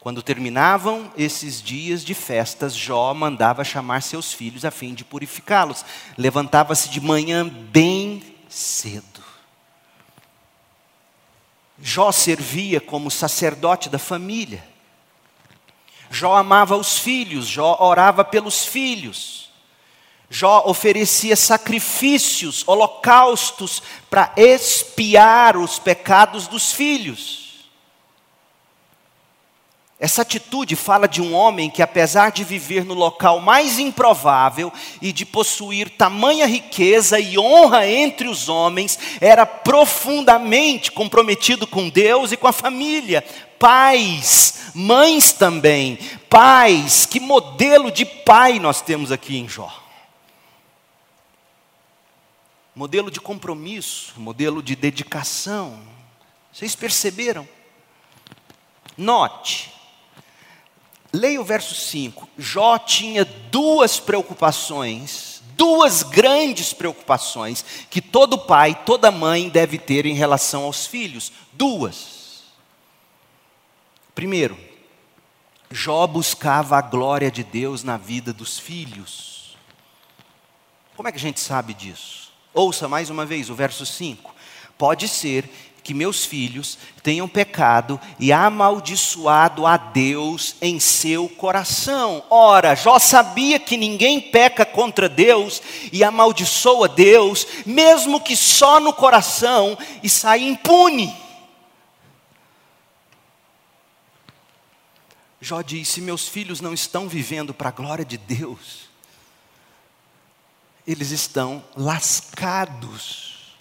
[0.00, 5.84] Quando terminavam esses dias de festas, Jó mandava chamar seus filhos a fim de purificá-los.
[6.16, 9.22] Levantava-se de manhã bem cedo.
[11.80, 14.66] Jó servia como sacerdote da família.
[16.10, 19.47] Jó amava os filhos, Jó orava pelos filhos.
[20.30, 27.48] Jó oferecia sacrifícios, holocaustos para expiar os pecados dos filhos.
[30.00, 35.12] Essa atitude fala de um homem que, apesar de viver no local mais improvável e
[35.12, 42.36] de possuir tamanha riqueza e honra entre os homens, era profundamente comprometido com Deus e
[42.36, 43.24] com a família.
[43.58, 45.98] Pais, mães também,
[46.30, 49.87] pais, que modelo de pai nós temos aqui em Jó?
[52.78, 55.82] Modelo de compromisso, modelo de dedicação.
[56.52, 57.46] Vocês perceberam?
[58.96, 59.72] Note,
[61.12, 62.28] Leia o verso 5.
[62.38, 70.14] Jó tinha duas preocupações, duas grandes preocupações que todo pai, toda mãe deve ter em
[70.14, 71.32] relação aos filhos.
[71.52, 72.44] Duas.
[74.14, 74.56] Primeiro,
[75.68, 79.56] Jó buscava a glória de Deus na vida dos filhos.
[80.94, 82.27] Como é que a gente sabe disso?
[82.58, 84.34] Ouça mais uma vez o verso 5.
[84.76, 85.48] Pode ser
[85.80, 92.24] que meus filhos tenham pecado e amaldiçoado a Deus em seu coração.
[92.28, 98.92] Ora, Jó sabia que ninguém peca contra Deus e amaldiçoa Deus, mesmo que só no
[98.92, 101.16] coração, e sai impune.
[105.40, 108.87] Jó disse: Meus filhos não estão vivendo para a glória de Deus,
[110.88, 113.58] eles estão lascados.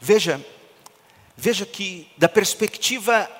[0.00, 0.42] Veja,
[1.36, 3.30] veja que da perspectiva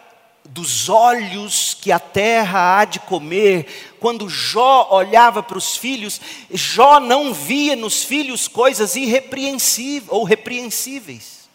[0.45, 6.21] dos olhos que a terra há de comer, quando Jó olhava para os filhos,
[6.53, 11.49] Jó não via nos filhos coisas irrepreensíveis ou repreensíveis.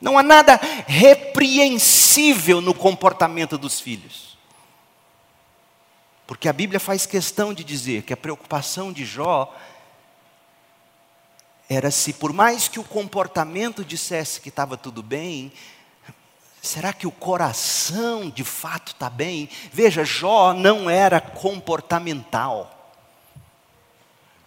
[0.00, 4.31] Não há nada repreensível no comportamento dos filhos.
[6.32, 9.54] Porque a Bíblia faz questão de dizer que a preocupação de Jó
[11.68, 15.52] era se, por mais que o comportamento dissesse que estava tudo bem,
[16.62, 19.46] será que o coração de fato está bem?
[19.74, 22.81] Veja, Jó não era comportamental.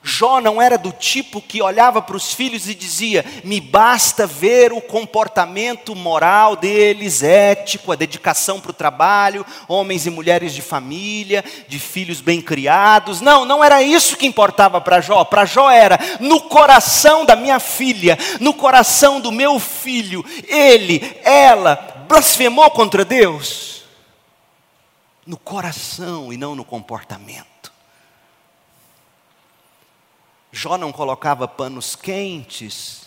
[0.07, 4.71] Jó não era do tipo que olhava para os filhos e dizia: me basta ver
[4.71, 11.43] o comportamento moral deles, ético, a dedicação para o trabalho, homens e mulheres de família,
[11.67, 13.19] de filhos bem criados.
[13.19, 15.23] Não, não era isso que importava para Jó.
[15.23, 22.05] Para Jó era no coração da minha filha, no coração do meu filho, ele, ela,
[22.07, 23.83] blasfemou contra Deus.
[25.25, 27.54] No coração e não no comportamento.
[30.57, 33.01] Jó não colocava panos quentes,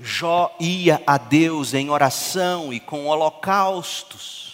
[0.00, 4.45] Jó ia a Deus em oração e com holocaustos.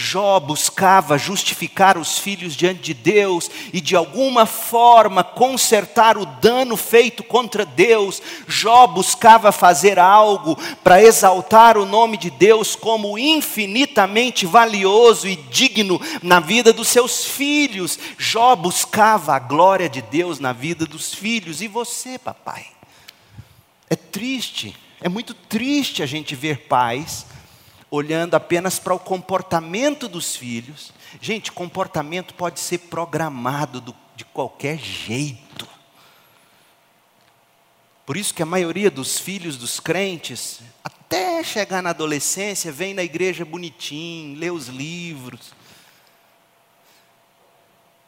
[0.00, 6.74] Jó buscava justificar os filhos diante de Deus e de alguma forma consertar o dano
[6.74, 8.22] feito contra Deus.
[8.48, 16.00] Jó buscava fazer algo para exaltar o nome de Deus como infinitamente valioso e digno
[16.22, 17.98] na vida dos seus filhos.
[18.16, 21.60] Jó buscava a glória de Deus na vida dos filhos.
[21.60, 22.64] E você, papai?
[23.90, 27.26] É triste, é muito triste a gente ver pais
[27.90, 30.92] olhando apenas para o comportamento dos filhos.
[31.20, 35.68] Gente, comportamento pode ser programado do, de qualquer jeito.
[38.06, 43.02] Por isso que a maioria dos filhos dos crentes, até chegar na adolescência, vem na
[43.02, 45.52] igreja bonitinho, lê os livros.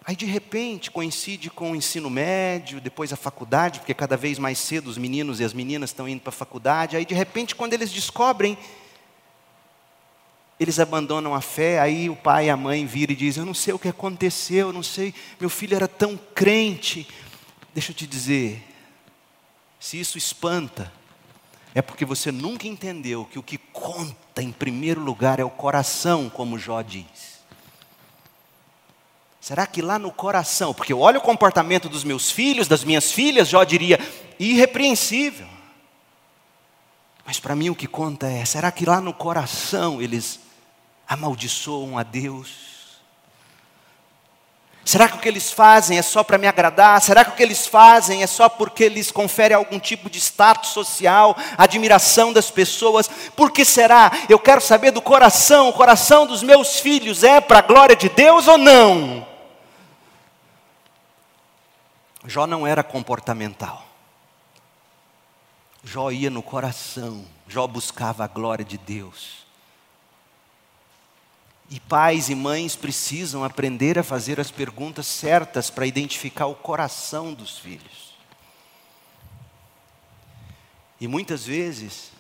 [0.05, 4.59] Aí de repente coincide com o ensino médio, depois a faculdade, porque cada vez mais
[4.59, 6.97] cedo os meninos e as meninas estão indo para a faculdade.
[6.97, 8.59] Aí de repente, quando eles descobrem
[10.63, 13.55] eles abandonam a fé, aí o pai e a mãe viram e dizem: Eu não
[13.55, 17.09] sei o que aconteceu, eu não sei, meu filho era tão crente.
[17.75, 18.63] Deixa eu te dizer,
[19.81, 20.93] se isso espanta,
[21.75, 26.29] é porque você nunca entendeu que o que conta em primeiro lugar é o coração,
[26.29, 27.33] como Jó diz.
[29.41, 33.11] Será que lá no coração, porque eu olho o comportamento dos meus filhos, das minhas
[33.11, 33.99] filhas, Jó diria,
[34.39, 35.49] irrepreensível.
[37.27, 40.39] Mas para mim o que conta é: será que lá no coração eles
[41.13, 42.73] amaldiçoam a Deus?
[44.85, 47.01] Será que o que eles fazem é só para me agradar?
[47.01, 50.71] Será que o que eles fazem é só porque eles conferem algum tipo de status
[50.71, 53.09] social, admiração das pessoas?
[53.37, 54.11] Por que será?
[54.29, 58.09] Eu quero saber do coração, o coração dos meus filhos é para a glória de
[58.09, 59.27] Deus ou não?
[62.27, 63.85] Jó não era comportamental.
[65.85, 69.41] Jó ia no coração, Jó buscava a glória de Deus.
[71.73, 77.33] E pais e mães precisam aprender a fazer as perguntas certas para identificar o coração
[77.33, 78.12] dos filhos.
[81.01, 82.12] E muitas vezes,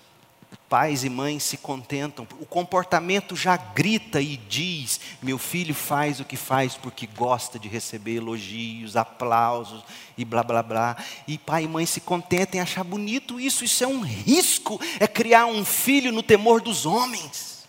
[0.70, 6.24] pais e mães se contentam, o comportamento já grita e diz: meu filho faz o
[6.24, 9.84] que faz porque gosta de receber elogios, aplausos
[10.16, 10.96] e blá blá blá.
[11.28, 15.06] E pai e mãe se contentam em achar bonito isso, isso é um risco, é
[15.06, 17.61] criar um filho no temor dos homens.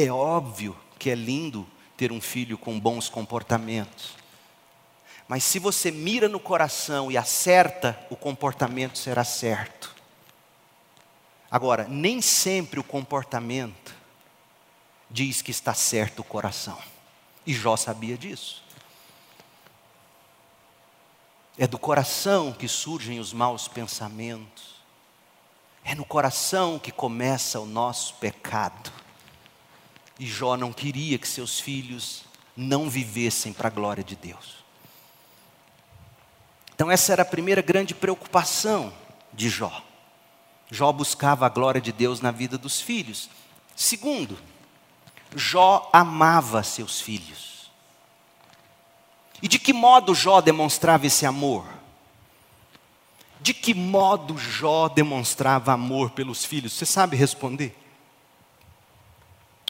[0.00, 4.14] É óbvio que é lindo ter um filho com bons comportamentos.
[5.26, 9.92] Mas se você mira no coração e acerta, o comportamento será certo.
[11.50, 13.92] Agora, nem sempre o comportamento
[15.10, 16.78] diz que está certo o coração.
[17.44, 18.62] E Jó sabia disso.
[21.58, 24.76] É do coração que surgem os maus pensamentos.
[25.82, 28.92] É no coração que começa o nosso pecado.
[30.18, 32.24] E Jó não queria que seus filhos
[32.56, 34.58] não vivessem para a glória de Deus.
[36.74, 38.92] Então, essa era a primeira grande preocupação
[39.32, 39.82] de Jó.
[40.70, 43.28] Jó buscava a glória de Deus na vida dos filhos.
[43.74, 44.38] Segundo,
[45.34, 47.70] Jó amava seus filhos.
[49.42, 51.66] E de que modo Jó demonstrava esse amor?
[53.40, 56.72] De que modo Jó demonstrava amor pelos filhos?
[56.72, 57.76] Você sabe responder?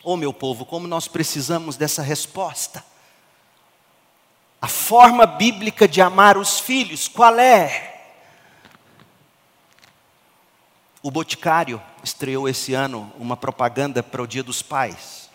[0.02, 2.84] Oh, meu povo, como nós precisamos dessa resposta.
[4.60, 7.94] A forma bíblica de amar os filhos, qual é?
[11.02, 15.30] O Boticário estreou esse ano uma propaganda para o Dia dos Pais.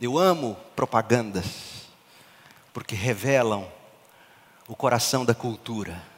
[0.00, 1.86] Eu amo propagandas,
[2.72, 3.70] porque revelam
[4.66, 6.09] o coração da cultura.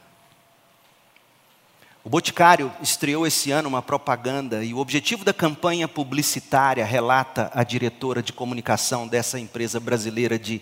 [2.05, 7.63] O Boticário estreou esse ano uma propaganda e o objetivo da campanha publicitária, relata a
[7.63, 10.61] diretora de comunicação dessa empresa brasileira de,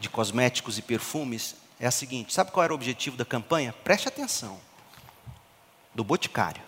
[0.00, 3.74] de cosméticos e perfumes, é a seguinte: sabe qual era o objetivo da campanha?
[3.84, 4.58] Preste atenção
[5.94, 6.62] do Boticário.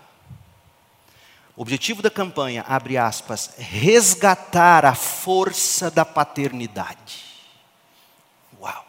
[1.57, 7.24] O objetivo da campanha, abre aspas, resgatar a força da paternidade.
[8.61, 8.84] Uau!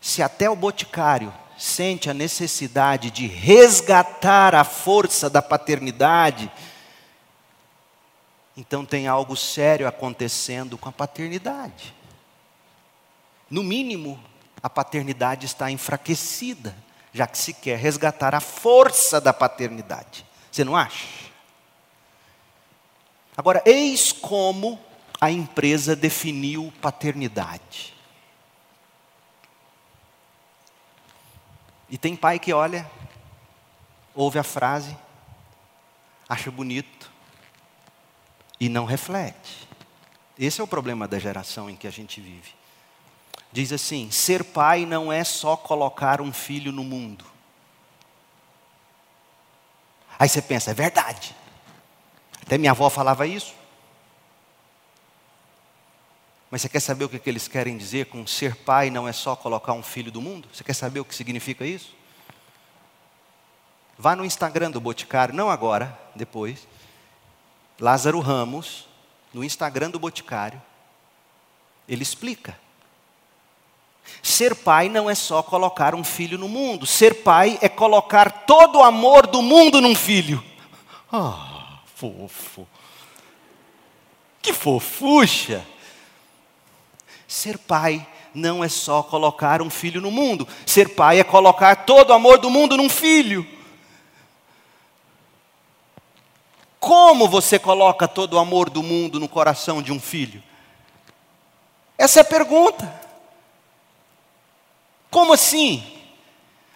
[0.00, 6.50] Se até o Boticário sente a necessidade de resgatar a força da paternidade,
[8.56, 11.94] então tem algo sério acontecendo com a paternidade.
[13.50, 14.22] No mínimo,
[14.62, 16.74] a paternidade está enfraquecida
[17.16, 20.26] já que se quer resgatar a força da paternidade.
[20.52, 21.06] Você não acha?
[23.34, 24.78] Agora, eis como
[25.18, 27.95] a empresa definiu paternidade.
[31.88, 32.90] E tem pai que olha,
[34.14, 34.96] ouve a frase,
[36.28, 37.10] acha bonito
[38.58, 39.68] e não reflete.
[40.38, 42.54] Esse é o problema da geração em que a gente vive.
[43.52, 47.24] Diz assim: ser pai não é só colocar um filho no mundo.
[50.18, 51.34] Aí você pensa, é verdade.
[52.42, 53.54] Até minha avó falava isso.
[56.50, 59.34] Mas você quer saber o que, eles querem dizer com ser pai não é só
[59.34, 60.48] colocar um filho do mundo?
[60.52, 61.94] Você quer saber o que significa isso?
[63.98, 66.66] Vá no Instagram do Boticário, não agora, depois.
[67.80, 68.86] Lázaro Ramos,
[69.32, 70.62] no Instagram do Boticário,
[71.88, 72.58] ele explica.
[74.22, 76.86] Ser pai não é só colocar um filho no mundo.
[76.86, 80.42] Ser pai é colocar todo o amor do mundo num filho.
[81.12, 82.68] Ah, fofo.
[84.40, 85.66] Que fofucha.
[87.26, 90.46] Ser pai não é só colocar um filho no mundo.
[90.64, 93.46] Ser pai é colocar todo o amor do mundo num filho.
[96.78, 100.42] Como você coloca todo o amor do mundo no coração de um filho?
[101.98, 103.02] Essa é a pergunta.
[105.10, 105.95] Como assim?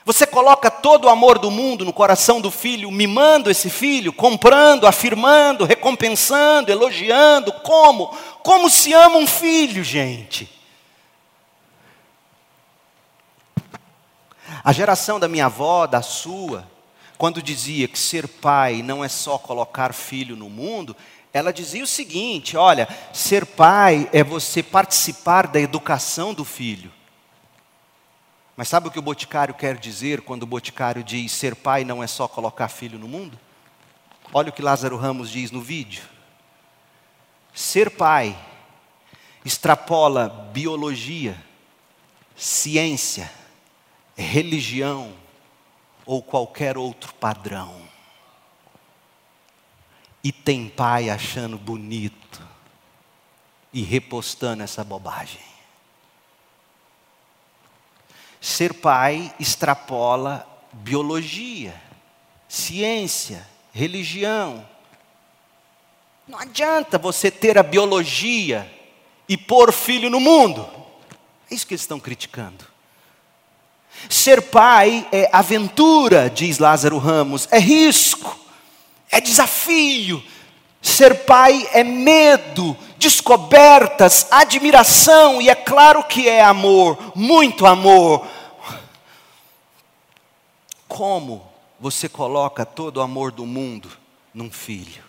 [0.05, 4.87] Você coloca todo o amor do mundo no coração do filho, mimando esse filho, comprando,
[4.87, 7.53] afirmando, recompensando, elogiando.
[7.53, 8.09] Como?
[8.43, 10.49] Como se ama um filho, gente?
[14.65, 16.67] A geração da minha avó, da sua,
[17.19, 20.97] quando dizia que ser pai não é só colocar filho no mundo,
[21.33, 26.91] ela dizia o seguinte: olha, ser pai é você participar da educação do filho.
[28.61, 32.03] Mas sabe o que o Boticário quer dizer quando o Boticário diz ser pai não
[32.03, 33.41] é só colocar filho no mundo?
[34.35, 36.05] Olha o que Lázaro Ramos diz no vídeo.
[37.55, 38.39] Ser pai
[39.47, 41.43] extrapola biologia,
[42.37, 43.33] ciência,
[44.15, 45.15] religião
[46.05, 47.81] ou qualquer outro padrão.
[50.23, 52.47] E tem pai achando bonito
[53.73, 55.50] e repostando essa bobagem.
[58.41, 61.75] Ser pai extrapola biologia,
[62.49, 64.67] ciência, religião.
[66.27, 68.71] Não adianta você ter a biologia
[69.29, 70.69] e pôr filho no mundo.
[71.51, 72.65] É isso que eles estão criticando.
[74.09, 78.39] Ser pai é aventura, diz Lázaro Ramos, é risco,
[79.11, 80.23] é desafio.
[80.81, 88.27] Ser pai é medo, descobertas, admiração, e é claro que é amor, muito amor.
[90.87, 93.91] Como você coloca todo o amor do mundo
[94.35, 95.03] num filho?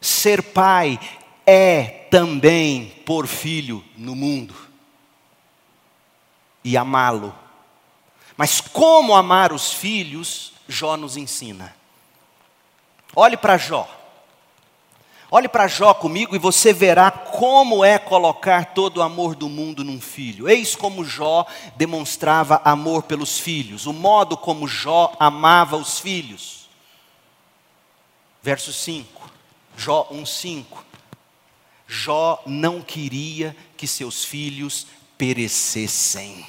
[0.00, 1.00] Ser pai
[1.44, 4.54] é também pôr filho no mundo
[6.62, 7.34] e amá-lo.
[8.36, 11.74] Mas como amar os filhos, Jó nos ensina.
[13.16, 13.88] Olhe para Jó.
[15.36, 19.82] Olhe para Jó comigo e você verá como é colocar todo o amor do mundo
[19.82, 20.48] num filho.
[20.48, 26.68] Eis como Jó demonstrava amor pelos filhos, o modo como Jó amava os filhos.
[28.44, 29.28] Verso 5,
[29.76, 30.66] Jó 1,5.
[31.88, 34.86] Jó não queria que seus filhos
[35.18, 36.46] perecessem.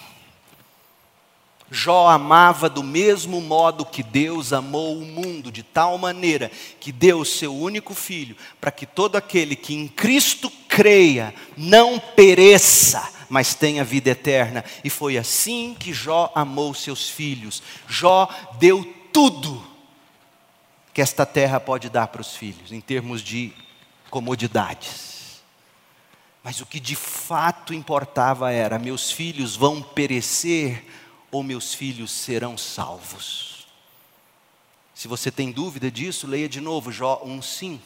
[1.76, 6.50] Jó amava do mesmo modo que Deus amou o mundo, de tal maneira
[6.80, 12.00] que deu o seu único filho, para que todo aquele que em Cristo creia não
[12.00, 14.64] pereça, mas tenha vida eterna.
[14.86, 17.62] E foi assim que Jó amou seus filhos.
[17.90, 19.62] Jó deu tudo
[20.94, 23.52] que esta terra pode dar para os filhos, em termos de
[24.10, 25.44] comodidades.
[26.42, 30.86] Mas o que de fato importava era: meus filhos vão perecer
[31.36, 33.68] ou meus filhos serão salvos?
[34.94, 37.80] Se você tem dúvida disso, leia de novo Jó 1,5.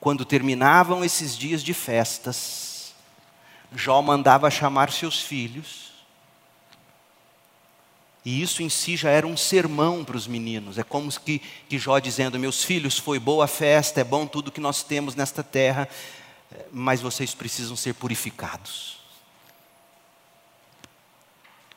[0.00, 2.92] Quando terminavam esses dias de festas,
[3.72, 5.92] Jó mandava chamar seus filhos,
[8.24, 10.78] e isso em si já era um sermão para os meninos.
[10.78, 14.60] É como que, que Jó dizendo: Meus filhos, foi boa festa, é bom tudo que
[14.60, 15.88] nós temos nesta terra,
[16.72, 18.95] mas vocês precisam ser purificados.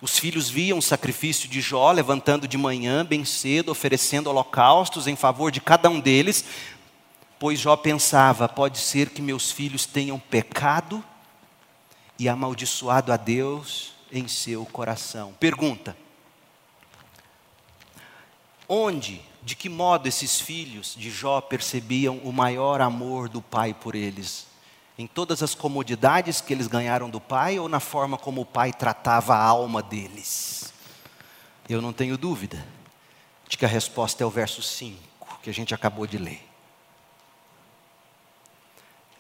[0.02, 5.16] Os filhos viam o sacrifício de Jó levantando de manhã, bem cedo, oferecendo holocaustos em
[5.16, 6.46] favor de cada um deles,
[7.38, 11.04] pois Jó pensava: pode ser que meus filhos tenham pecado
[12.18, 15.34] e amaldiçoado a Deus em seu coração.
[15.38, 15.98] Pergunta:
[18.70, 23.96] onde, de que modo esses filhos de Jó percebiam o maior amor do pai por
[23.96, 24.49] eles?
[25.00, 28.74] Em todas as comodidades que eles ganharam do pai ou na forma como o pai
[28.74, 30.74] tratava a alma deles?
[31.70, 32.68] Eu não tenho dúvida
[33.48, 36.46] de que a resposta é o verso 5, que a gente acabou de ler.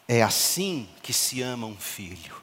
[0.05, 2.35] É assim que se ama um filho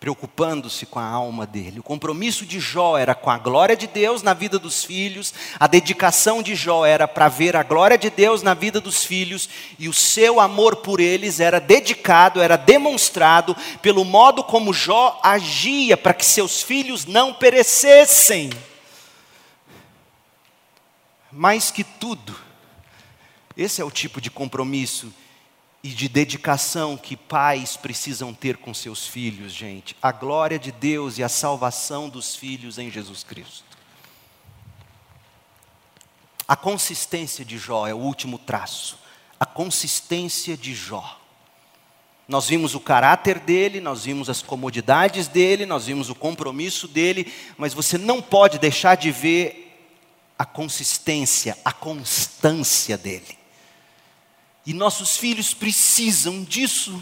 [0.00, 1.80] preocupando-se com a alma dele.
[1.80, 5.66] O compromisso de Jó era com a glória de Deus na vida dos filhos, a
[5.66, 9.88] dedicação de Jó era para ver a glória de Deus na vida dos filhos, e
[9.88, 16.14] o seu amor por eles era dedicado, era demonstrado pelo modo como Jó agia para
[16.14, 18.50] que seus filhos não perecessem.
[21.32, 22.34] Mais que tudo,
[23.56, 25.12] esse é o tipo de compromisso
[25.82, 29.96] e de dedicação que pais precisam ter com seus filhos, gente.
[30.02, 33.64] A glória de Deus e a salvação dos filhos em Jesus Cristo.
[36.46, 38.98] A consistência de Jó é o último traço.
[39.38, 41.20] A consistência de Jó.
[42.26, 47.32] Nós vimos o caráter dele, nós vimos as comodidades dele, nós vimos o compromisso dele,
[47.56, 49.64] mas você não pode deixar de ver
[50.38, 53.38] a consistência, a constância dele.
[54.68, 57.00] E nossos filhos precisam disso.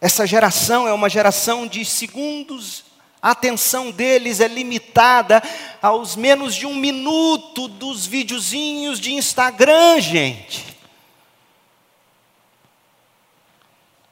[0.00, 2.82] Essa geração é uma geração de segundos,
[3.22, 5.40] a atenção deles é limitada
[5.80, 10.76] aos menos de um minuto dos videozinhos de Instagram, gente.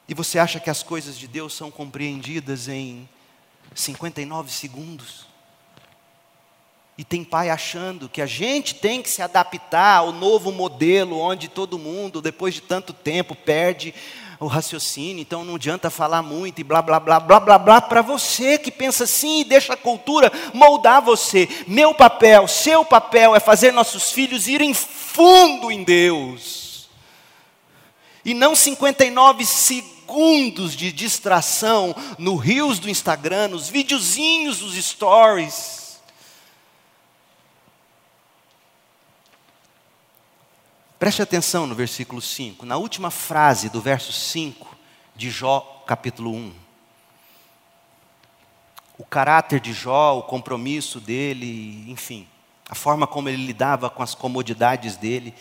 [0.09, 3.09] E você acha que as coisas de Deus são compreendidas em
[3.75, 5.27] 59 segundos?
[6.99, 11.47] E tem pai achando que a gente tem que se adaptar ao novo modelo, onde
[11.47, 13.93] todo mundo, depois de tanto tempo, perde
[14.39, 18.03] o raciocínio, então não adianta falar muito e blá, blá, blá, blá, blá, blá, para
[18.03, 21.49] você que pensa assim e deixa a cultura moldar você.
[21.67, 26.89] Meu papel, seu papel é fazer nossos filhos irem fundo em Deus.
[28.25, 35.76] E não 59 segundos de distração no rios do Instagram, nos videozinhos dos stories.
[41.07, 44.77] Preste atenção no versículo 5, na última frase do verso 5
[45.15, 46.53] de Jó, capítulo 1.
[48.99, 52.27] O caráter de Jó, o compromisso dele, enfim,
[52.69, 55.33] a forma como ele lidava com as comodidades dele,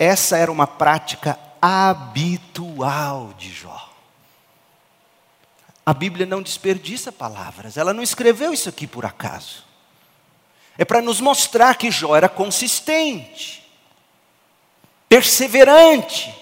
[0.00, 3.92] essa era uma prática habitual de Jó.
[5.86, 9.62] A Bíblia não desperdiça palavras, ela não escreveu isso aqui por acaso.
[10.76, 13.67] É para nos mostrar que Jó era consistente
[15.08, 16.34] perseverante.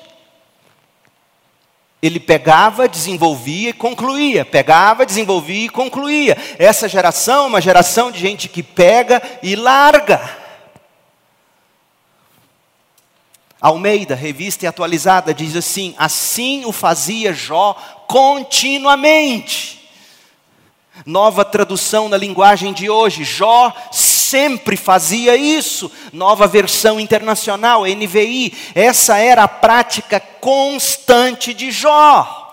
[2.03, 6.37] Ele pegava, desenvolvia e concluía, pegava, desenvolvia e concluía.
[6.59, 10.21] Essa geração é uma geração de gente que pega e larga.
[13.61, 17.75] Almeida, revista e atualizada, diz assim: assim o fazia Jó
[18.07, 19.77] continuamente.
[21.05, 23.75] Nova tradução na linguagem de hoje: Jó
[24.27, 25.91] sempre fazia isso.
[26.13, 28.53] Nova versão internacional, NVI.
[28.75, 32.45] Essa era a prática constante de Jó.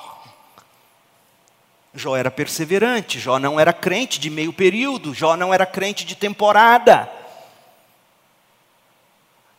[1.96, 6.16] Jó era perseverante, Jó não era crente de meio período, Jó não era crente de
[6.16, 7.23] temporada.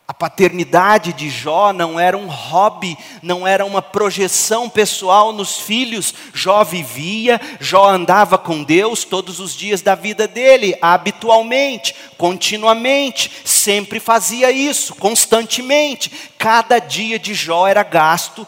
[0.07, 6.13] A paternidade de Jó não era um hobby, não era uma projeção pessoal nos filhos.
[6.31, 13.99] Jó vivia, Jó andava com Deus todos os dias da vida dele, habitualmente, continuamente, sempre
[13.99, 16.11] fazia isso, constantemente.
[16.37, 18.47] Cada dia de Jó era gasto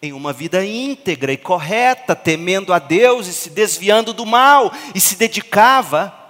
[0.00, 5.00] em uma vida íntegra e correta, temendo a Deus e se desviando do mal, e
[5.00, 6.25] se dedicava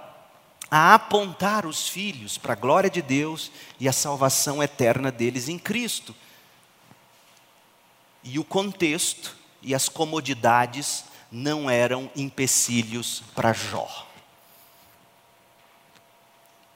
[0.69, 5.57] a apontar os filhos para a glória de Deus e a salvação eterna deles em
[5.57, 6.13] Cristo.
[8.23, 14.07] E o contexto e as comodidades não eram empecilhos para Jó.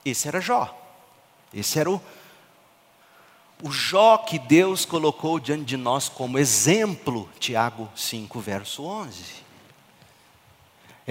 [0.03, 0.77] Esse era Jó.
[1.53, 2.01] Esse era o,
[3.61, 9.50] o Jó que Deus colocou diante de nós como exemplo, Tiago 5, verso 11.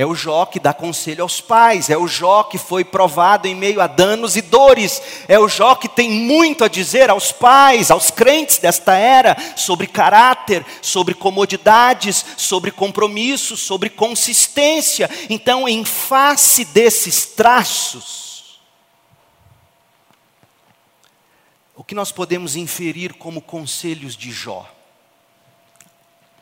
[0.00, 3.54] É o Jó que dá conselho aos pais, é o Jó que foi provado em
[3.54, 7.90] meio a danos e dores, é o Jó que tem muito a dizer aos pais,
[7.90, 15.10] aos crentes desta era, sobre caráter, sobre comodidades, sobre compromisso, sobre consistência.
[15.28, 18.58] Então, em face desses traços,
[21.76, 24.66] o que nós podemos inferir como conselhos de Jó?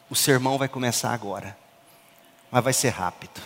[0.09, 1.57] O sermão vai começar agora
[2.51, 3.41] mas vai ser rápido.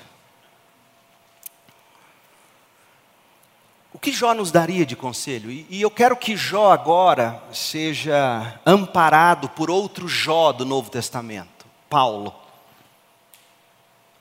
[3.93, 5.51] O que Jó nos daria de conselho?
[5.51, 12.35] E, eu quero que Jó agora seja amparado por outro Jó do Novo Testamento, Paulo.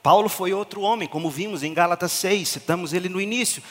[0.03, 3.63] Paulo foi outro homem, como vimos em Gálatas 6, citamos ele no início,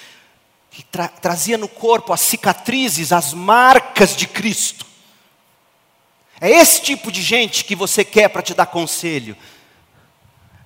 [0.71, 4.87] que tra trazia no corpo as cicatrizes, as marcas de Cristo.
[6.41, 9.37] É esse tipo de gente que você quer para te dar conselho.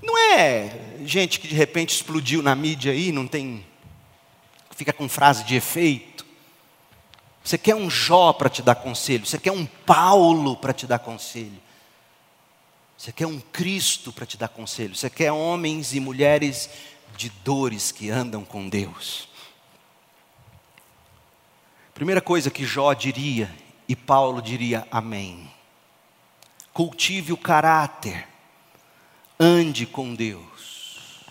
[0.04, 0.70] Não é
[1.04, 3.64] gente que de repente explodiu na mídia aí, não tem.
[4.76, 6.26] fica com frase de efeito.
[7.42, 10.98] Você quer um Jó para te dar conselho, você quer um Paulo para te dar
[10.98, 11.62] conselho.
[12.96, 14.94] Você quer um Cristo para te dar conselho.
[14.94, 16.70] Você quer homens e mulheres
[17.16, 19.28] de dores que andam com Deus.
[21.92, 23.54] Primeira coisa que Jó diria,
[23.86, 25.50] e Paulo diria amém.
[26.72, 28.26] Cultive o caráter
[29.38, 31.24] ande com Deus.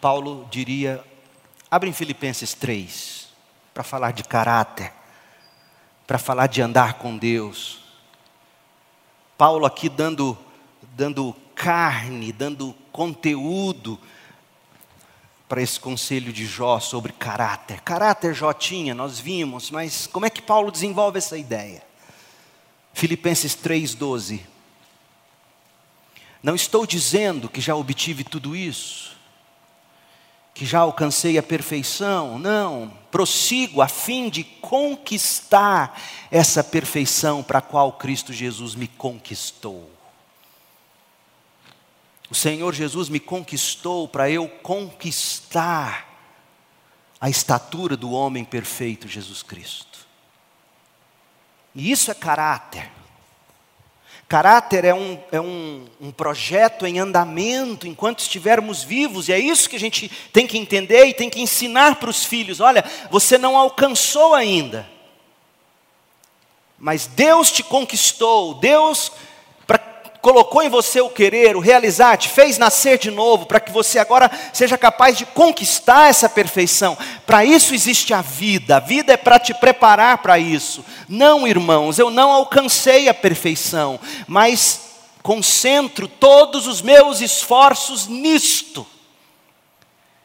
[0.00, 1.04] Paulo diria,
[1.70, 3.28] abre em Filipenses 3,
[3.74, 4.92] para falar de caráter,
[6.06, 7.80] para falar de andar com Deus.
[9.36, 10.38] Paulo aqui dando,
[10.96, 13.98] dando carne, dando conteúdo
[15.48, 17.80] para esse conselho de Jó sobre caráter.
[17.80, 21.82] Caráter Jó tinha, nós vimos, mas como é que Paulo desenvolve essa ideia?
[22.94, 24.40] Filipenses 3,12.
[26.42, 29.16] Não estou dizendo que já obtive tudo isso,
[30.54, 37.62] que já alcancei a perfeição, não, prossigo a fim de conquistar essa perfeição para a
[37.62, 39.90] qual Cristo Jesus me conquistou.
[42.30, 46.08] O Senhor Jesus me conquistou para eu conquistar
[47.20, 50.06] a estatura do homem perfeito Jesus Cristo.
[51.74, 52.90] E isso é caráter.
[54.30, 59.68] Caráter é, um, é um, um, projeto em andamento enquanto estivermos vivos, e é isso
[59.68, 63.36] que a gente tem que entender e tem que ensinar para os filhos: olha, você
[63.36, 64.88] não alcançou ainda,
[66.78, 69.10] mas Deus te conquistou, Deus
[70.20, 73.98] colocou em você o querer, o realizar, te fez nascer de novo, para que você
[73.98, 76.96] agora seja capaz de conquistar essa perfeição.
[77.26, 80.84] Para isso existe a vida, a vida é para te preparar para isso.
[81.08, 84.80] Não, irmãos, eu não alcancei a perfeição, mas
[85.22, 88.86] concentro todos os meus esforços nisto.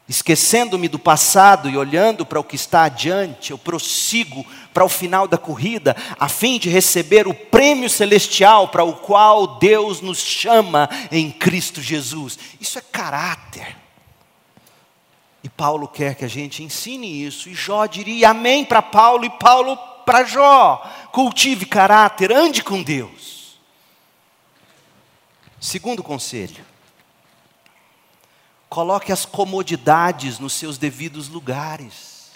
[0.07, 5.27] Esquecendo-me do passado e olhando para o que está adiante, eu prossigo para o final
[5.27, 10.87] da corrida, a fim de receber o prêmio celestial para o qual Deus nos chama
[11.11, 12.37] em Cristo Jesus.
[12.61, 13.75] Isso é caráter.
[15.43, 19.29] E Paulo quer que a gente ensine isso, e Jó diria amém para Paulo e
[19.29, 19.75] Paulo
[20.05, 20.85] para Jó.
[21.11, 23.57] Cultive caráter, ande com Deus.
[25.59, 26.74] Segundo conselho
[28.75, 32.31] Coloque as comodidades nos seus devidos lugares.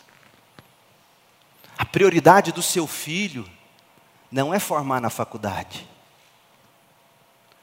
[1.77, 3.45] A prioridade do seu filho
[4.31, 5.85] não é formar na faculdade.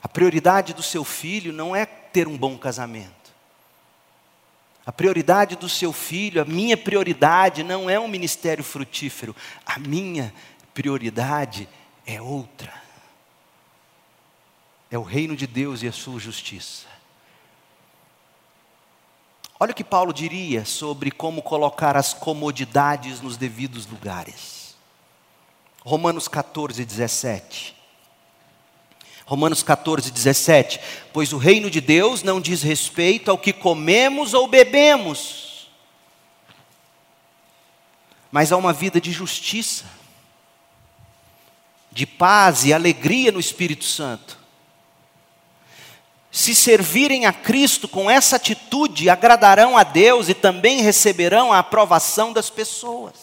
[0.03, 3.33] A prioridade do seu filho não é ter um bom casamento.
[4.85, 10.35] A prioridade do seu filho, a minha prioridade não é um ministério frutífero, a minha
[10.75, 11.67] prioridade
[12.05, 12.75] é outra.
[14.91, 16.96] É o reino de Deus e a sua justiça.
[19.59, 24.77] Olha o que Paulo diria sobre como colocar as comodidades nos devidos lugares.
[25.83, 27.75] Romanos 14, 17.
[29.25, 30.81] Romanos 14, 17.
[31.13, 35.69] Pois o reino de Deus não diz respeito ao que comemos ou bebemos,
[38.31, 39.87] mas a uma vida de justiça,
[41.91, 44.46] de paz e alegria no Espírito Santo.
[46.37, 52.31] Se servirem a Cristo com essa atitude, agradarão a Deus e também receberão a aprovação
[52.31, 53.15] das pessoas.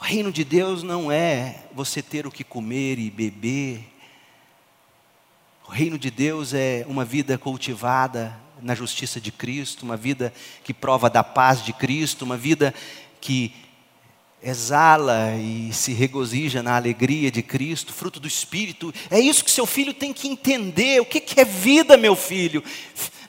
[0.00, 3.84] O reino de Deus não é você ter o que comer e beber.
[5.66, 8.32] O reino de Deus é uma vida cultivada
[8.62, 10.32] na justiça de Cristo, uma vida
[10.62, 12.72] que prova da paz de Cristo, uma vida
[13.20, 13.52] que
[14.44, 18.92] exala e se regozija na alegria de Cristo, fruto do Espírito.
[19.10, 21.00] É isso que seu filho tem que entender.
[21.00, 22.62] O que é vida, meu filho?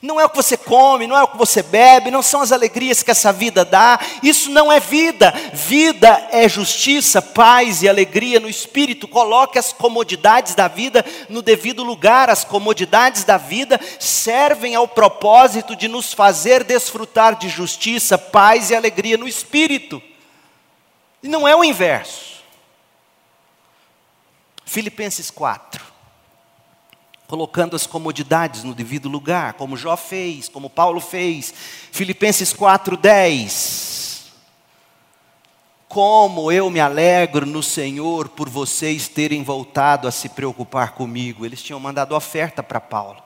[0.02, 2.52] Não é o que você come, não é o que você bebe, não são as
[2.52, 3.98] alegrias que essa vida dá.
[4.22, 5.32] Isso não é vida.
[5.54, 9.08] Vida é justiça, paz e alegria no espírito.
[9.08, 12.28] Coloque as comodidades da vida no devido lugar.
[12.28, 18.74] As comodidades da vida servem ao propósito de nos fazer desfrutar de justiça, paz e
[18.74, 20.02] alegria no espírito.
[21.22, 22.42] E não é o inverso.
[24.64, 25.96] Filipenses 4
[27.26, 31.52] colocando as comodidades no devido lugar, como Jó fez, como Paulo fez.
[31.90, 34.32] Filipenses 4:10.
[35.88, 41.46] Como eu me alegro no Senhor por vocês terem voltado a se preocupar comigo.
[41.46, 43.22] Eles tinham mandado oferta para Paulo.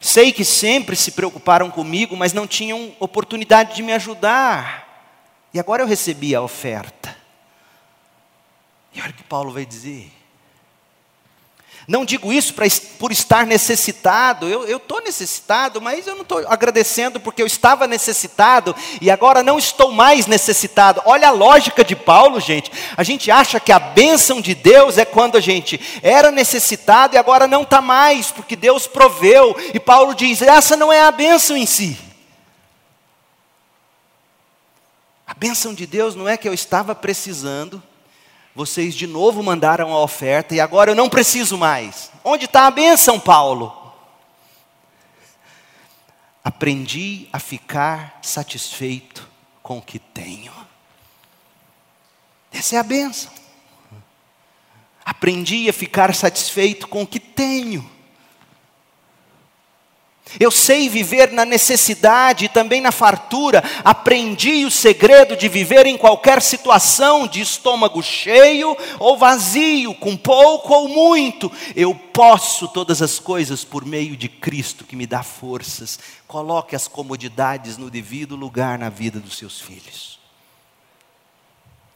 [0.00, 4.85] Sei que sempre se preocuparam comigo, mas não tinham oportunidade de me ajudar.
[5.56, 7.16] E agora eu recebi a oferta.
[8.92, 10.12] E olha o que Paulo vai dizer.
[11.88, 12.66] Não digo isso pra,
[12.98, 18.76] por estar necessitado, eu estou necessitado, mas eu não estou agradecendo porque eu estava necessitado
[19.00, 21.00] e agora não estou mais necessitado.
[21.06, 22.70] Olha a lógica de Paulo, gente.
[22.94, 27.18] A gente acha que a bênção de Deus é quando a gente era necessitado e
[27.18, 29.56] agora não está mais, porque Deus proveu.
[29.72, 32.04] E Paulo diz: essa não é a bênção em si.
[35.25, 37.82] A bênção de Deus não é que eu estava precisando
[38.56, 42.10] vocês de novo mandaram a oferta e agora eu não preciso mais.
[42.24, 43.92] Onde está a bênção, Paulo?
[46.42, 49.28] Aprendi a ficar satisfeito
[49.62, 50.54] com o que tenho.
[52.50, 53.30] Essa é a bênção.
[55.04, 57.86] Aprendi a ficar satisfeito com o que tenho.
[60.38, 63.62] Eu sei viver na necessidade e também na fartura.
[63.84, 70.72] Aprendi o segredo de viver em qualquer situação, de estômago cheio ou vazio, com pouco
[70.72, 71.50] ou muito.
[71.74, 75.98] Eu posso todas as coisas por meio de Cristo que me dá forças.
[76.26, 80.16] Coloque as comodidades no devido lugar na vida dos seus filhos.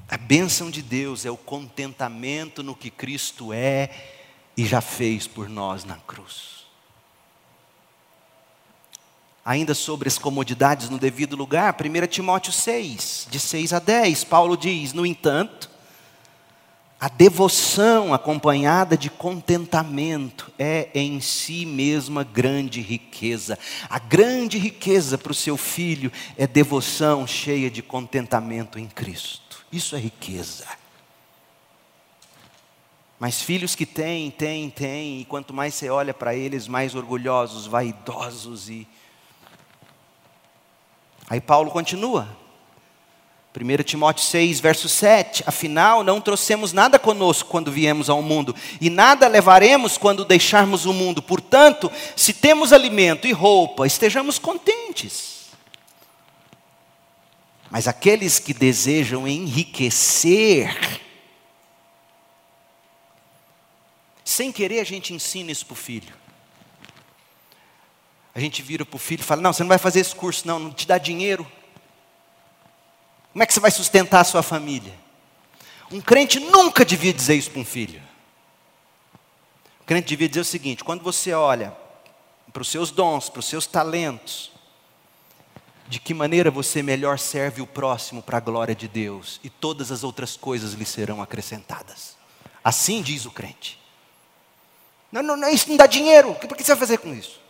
[0.09, 3.91] A bênção de Deus é o contentamento no que Cristo é
[4.57, 6.59] e já fez por nós na cruz.
[9.45, 14.57] Ainda sobre as comodidades no devido lugar, 1 Timóteo 6, de 6 a 10, Paulo
[14.57, 15.70] diz: No entanto,
[17.01, 23.59] a devoção acompanhada de contentamento é em si mesma grande riqueza.
[23.88, 29.64] A grande riqueza para o seu filho é devoção cheia de contentamento em Cristo.
[29.72, 30.66] Isso é riqueza.
[33.18, 37.66] Mas filhos que têm, têm, têm, e quanto mais você olha para eles, mais orgulhosos,
[37.66, 38.86] vaidosos e
[41.31, 42.28] Aí Paulo continua.
[43.57, 48.91] 1 Timóteo 6, verso 7: Afinal, não trouxemos nada conosco quando viemos ao mundo, e
[48.91, 51.22] nada levaremos quando deixarmos o mundo.
[51.22, 55.51] Portanto, se temos alimento e roupa, estejamos contentes.
[57.70, 61.01] Mas aqueles que desejam enriquecer,
[64.24, 66.12] sem querer a gente ensina isso para o filho.
[68.35, 70.47] A gente vira para o filho e fala: Não, você não vai fazer esse curso,
[70.47, 71.51] não, não te dá dinheiro.
[73.33, 74.95] Como é que você vai sustentar a sua família?
[75.91, 78.01] Um crente nunca devia dizer isso para um filho.
[79.81, 81.76] O crente devia dizer o seguinte: quando você olha
[82.53, 84.53] para os seus dons, para os seus talentos,
[85.89, 89.91] de que maneira você melhor serve o próximo para a glória de Deus, e todas
[89.91, 92.16] as outras coisas lhe serão acrescentadas.
[92.62, 93.81] Assim diz o crente.
[95.11, 97.41] Não, não, não isso não dá dinheiro, o que você vai fazer com isso?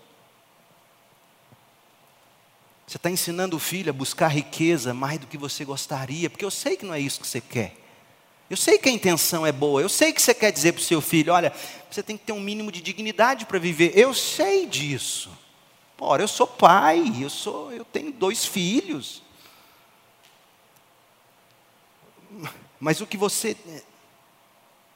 [2.90, 6.50] Você está ensinando o filho a buscar riqueza mais do que você gostaria, porque eu
[6.50, 7.76] sei que não é isso que você quer.
[8.50, 10.84] Eu sei que a intenção é boa, eu sei que você quer dizer para o
[10.84, 11.52] seu filho: olha,
[11.88, 13.96] você tem que ter um mínimo de dignidade para viver.
[13.96, 15.30] Eu sei disso.
[16.00, 19.22] Ora, eu sou pai, eu, sou, eu tenho dois filhos.
[22.80, 23.56] Mas o que você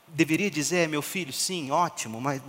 [0.09, 2.42] deveria dizer é, meu filho, sim, ótimo, mas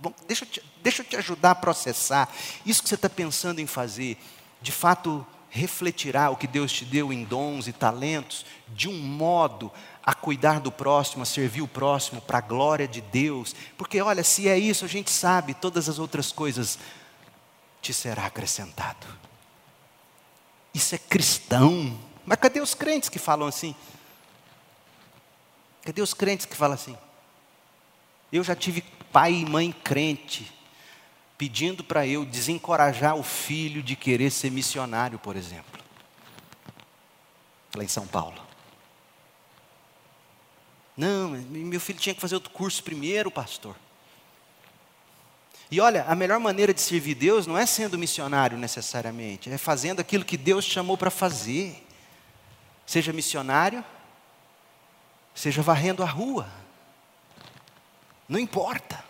[0.00, 2.28] bom, deixa, eu te, deixa eu te ajudar a processar.
[2.66, 4.18] Isso que você está pensando em fazer,
[4.60, 9.70] de fato, refletirá o que Deus te deu em dons e talentos, de um modo
[10.02, 13.54] a cuidar do próximo, a servir o próximo para a glória de Deus.
[13.76, 16.78] Porque, olha, se é isso, a gente sabe, todas as outras coisas
[17.82, 19.06] te será acrescentado.
[20.72, 21.98] Isso é cristão.
[22.24, 23.74] Mas cadê os crentes que falam assim?
[25.82, 26.96] Cadê os crentes que falam assim?
[28.30, 30.59] Eu já tive pai e mãe crente
[31.40, 35.82] pedindo para eu desencorajar o filho de querer ser missionário, por exemplo.
[37.74, 38.38] Lá em São Paulo.
[40.94, 43.74] Não, meu filho tinha que fazer outro curso primeiro, pastor.
[45.70, 50.00] E olha, a melhor maneira de servir Deus não é sendo missionário necessariamente, é fazendo
[50.00, 51.86] aquilo que Deus chamou para fazer.
[52.84, 53.82] Seja missionário,
[55.34, 56.46] seja varrendo a rua.
[58.28, 59.08] Não importa.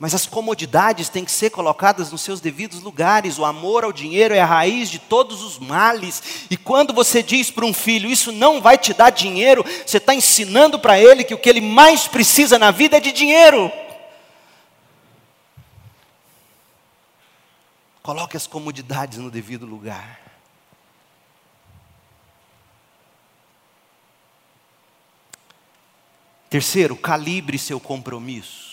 [0.00, 3.38] Mas as comodidades têm que ser colocadas nos seus devidos lugares.
[3.38, 6.46] O amor ao dinheiro é a raiz de todos os males.
[6.50, 10.14] E quando você diz para um filho, isso não vai te dar dinheiro, você está
[10.14, 13.70] ensinando para ele que o que ele mais precisa na vida é de dinheiro.
[18.02, 20.18] Coloque as comodidades no devido lugar.
[26.48, 28.69] Terceiro, calibre seu compromisso.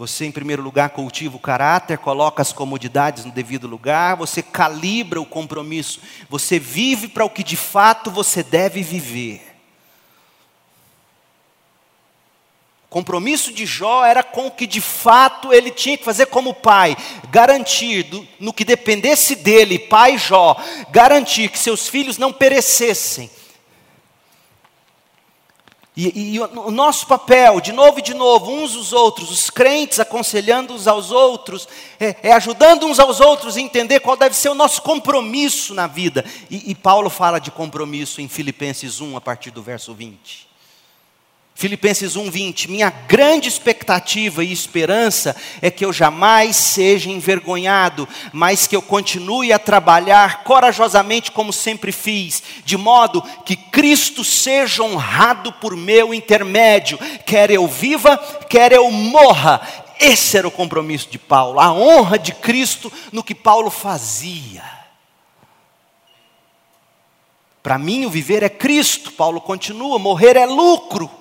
[0.00, 5.20] Você, em primeiro lugar, cultiva o caráter, coloca as comodidades no devido lugar, você calibra
[5.20, 9.42] o compromisso, você vive para o que de fato você deve viver.
[12.86, 16.54] O compromisso de Jó era com o que de fato ele tinha que fazer como
[16.54, 16.96] pai,
[17.28, 20.56] garantir, no que dependesse dele, pai Jó,
[20.88, 23.30] garantir que seus filhos não perecessem,
[26.08, 30.00] e, e, o nosso papel, de novo e de novo, uns os outros, os crentes
[30.00, 34.48] aconselhando uns aos outros, é, é ajudando uns aos outros a entender qual deve ser
[34.48, 36.24] o nosso compromisso na vida.
[36.50, 40.49] E, e Paulo fala de compromisso em Filipenses 1, a partir do verso 20.
[41.60, 48.74] Filipenses 1:20, minha grande expectativa e esperança é que eu jamais seja envergonhado, mas que
[48.74, 55.76] eu continue a trabalhar corajosamente como sempre fiz, de modo que Cristo seja honrado por
[55.76, 58.16] meu intermédio, quer eu viva,
[58.48, 59.60] quer eu morra.
[60.00, 64.64] Esse era o compromisso de Paulo, a honra de Cristo no que Paulo fazia.
[67.62, 71.19] Para mim, o viver é Cristo, Paulo continua, morrer é lucro.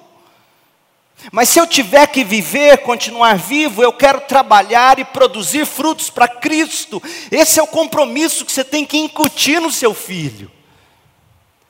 [1.32, 6.28] Mas se eu tiver que viver, continuar vivo, eu quero trabalhar e produzir frutos para
[6.28, 7.02] Cristo.
[7.30, 10.50] Esse é o compromisso que você tem que incutir no seu filho.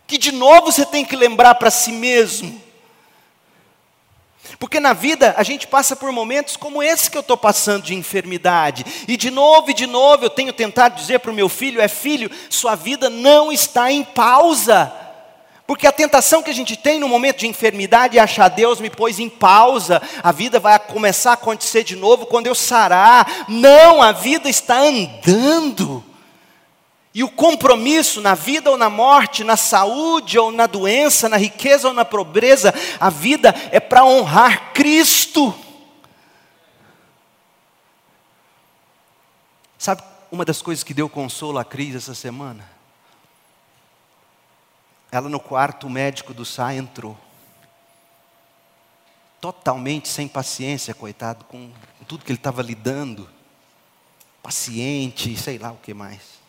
[0.06, 2.62] Que de novo você tem que lembrar para si mesmo.
[4.58, 7.96] Porque na vida a gente passa por momentos como esse que eu estou passando de
[7.96, 8.86] enfermidade.
[9.08, 11.88] E de novo e de novo eu tenho tentado dizer para o meu filho: é
[11.88, 14.92] filho, sua vida não está em pausa.
[15.70, 18.90] Porque a tentação que a gente tem no momento de enfermidade é achar Deus me
[18.90, 23.46] pôs em pausa, a vida vai começar a acontecer de novo quando eu sarar.
[23.48, 26.04] Não, a vida está andando.
[27.14, 31.88] E o compromisso na vida ou na morte, na saúde ou na doença, na riqueza
[31.88, 35.54] ou na pobreza, a vida é para honrar Cristo.
[39.78, 40.02] Sabe
[40.32, 42.79] uma das coisas que deu consolo à crise essa semana?
[45.12, 47.18] Ela no quarto, o médico do Sá entrou.
[49.42, 51.72] Totalmente sem paciência, coitado, com
[52.08, 53.30] tudo que ele estava lidando.
[54.44, 56.40] Paciente, sei lá o que mais.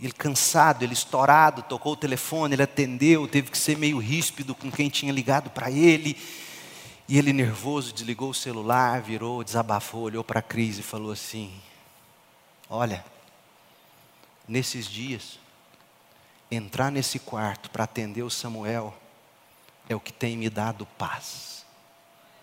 [0.00, 4.70] Ele cansado, ele estourado, tocou o telefone, ele atendeu, teve que ser meio ríspido com
[4.70, 6.16] quem tinha ligado para ele.
[7.08, 11.52] E ele, nervoso, desligou o celular, virou, desabafou, olhou para a crise e falou assim:
[12.68, 13.04] Olha,
[14.46, 15.38] nesses dias,
[16.56, 18.96] entrar nesse quarto para atender o Samuel
[19.88, 21.64] é o que tem me dado paz.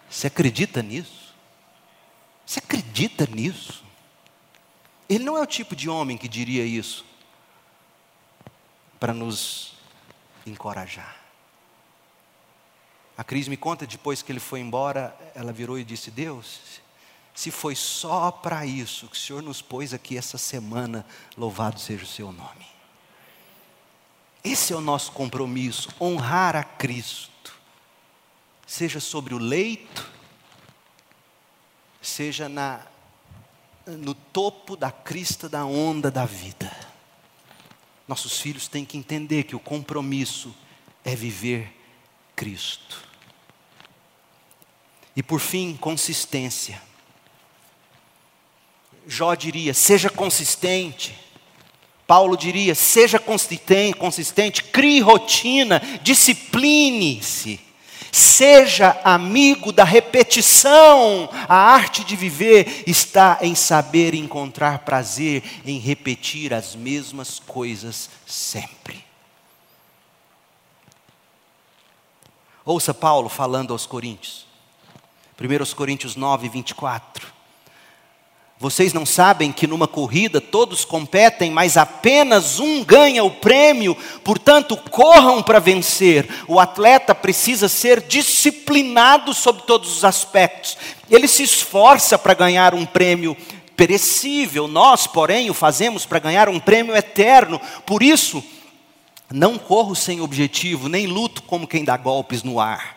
[0.10, 1.34] Você acredita nisso?
[2.46, 3.84] Você acredita nisso?
[5.10, 7.06] Ele não é o tipo de homem que diria isso
[9.00, 9.74] para nos
[10.46, 11.18] encorajar.
[13.18, 16.82] A Cris me conta depois que ele foi embora, ela virou e disse: Deus,
[17.34, 21.06] se foi só para isso que o Senhor nos pôs aqui essa semana,
[21.38, 22.73] louvado seja o seu nome.
[24.44, 27.56] Esse é o nosso compromisso, honrar a Cristo,
[28.68, 30.12] seja sobre o leito,
[32.02, 32.82] seja na,
[33.88, 36.76] no topo da crista da onda da vida.
[38.06, 40.54] Nossos filhos têm que entender que o compromisso
[41.06, 41.74] é viver
[42.36, 43.02] Cristo.
[45.16, 46.82] E por fim, consistência.
[49.08, 51.18] Jó diria: seja consistente.
[52.06, 57.60] Paulo diria: seja consistente, consistente, crie rotina, discipline-se.
[58.12, 61.28] Seja amigo da repetição.
[61.50, 69.04] A arte de viver está em saber encontrar prazer em repetir as mesmas coisas sempre.
[72.64, 74.46] Ouça Paulo falando aos Coríntios.
[75.42, 77.33] 1 Coríntios 9, 24.
[78.64, 83.94] Vocês não sabem que numa corrida todos competem, mas apenas um ganha o prêmio,
[84.24, 86.30] portanto, corram para vencer.
[86.48, 90.78] O atleta precisa ser disciplinado sob todos os aspectos.
[91.10, 93.36] Ele se esforça para ganhar um prêmio
[93.76, 97.60] perecível, nós, porém, o fazemos para ganhar um prêmio eterno.
[97.86, 98.42] Por isso,
[99.30, 102.96] não corro sem objetivo, nem luto como quem dá golpes no ar.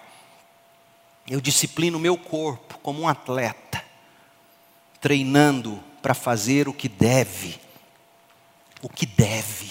[1.29, 3.86] Eu disciplino o meu corpo como um atleta
[5.01, 7.59] treinando para fazer o que deve.
[8.83, 9.71] O que deve.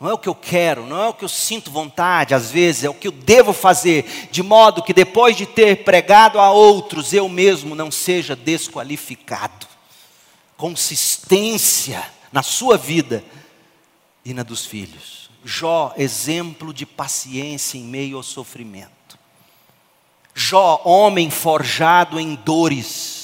[0.00, 2.84] Não é o que eu quero, não é o que eu sinto vontade, às vezes,
[2.84, 7.12] é o que eu devo fazer, de modo que depois de ter pregado a outros,
[7.12, 9.66] eu mesmo não seja desqualificado.
[10.56, 12.02] Consistência
[12.32, 13.22] na sua vida
[14.24, 15.28] e na dos filhos.
[15.44, 19.18] Jó, exemplo de paciência em meio ao sofrimento.
[20.34, 23.19] Jó, homem forjado em dores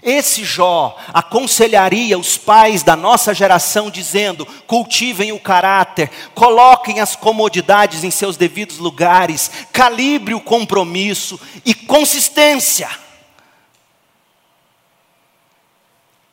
[0.00, 8.04] esse Jó aconselharia os pais da nossa geração, dizendo: cultivem o caráter, coloquem as comodidades
[8.04, 12.88] em seus devidos lugares, calibre o compromisso e consistência.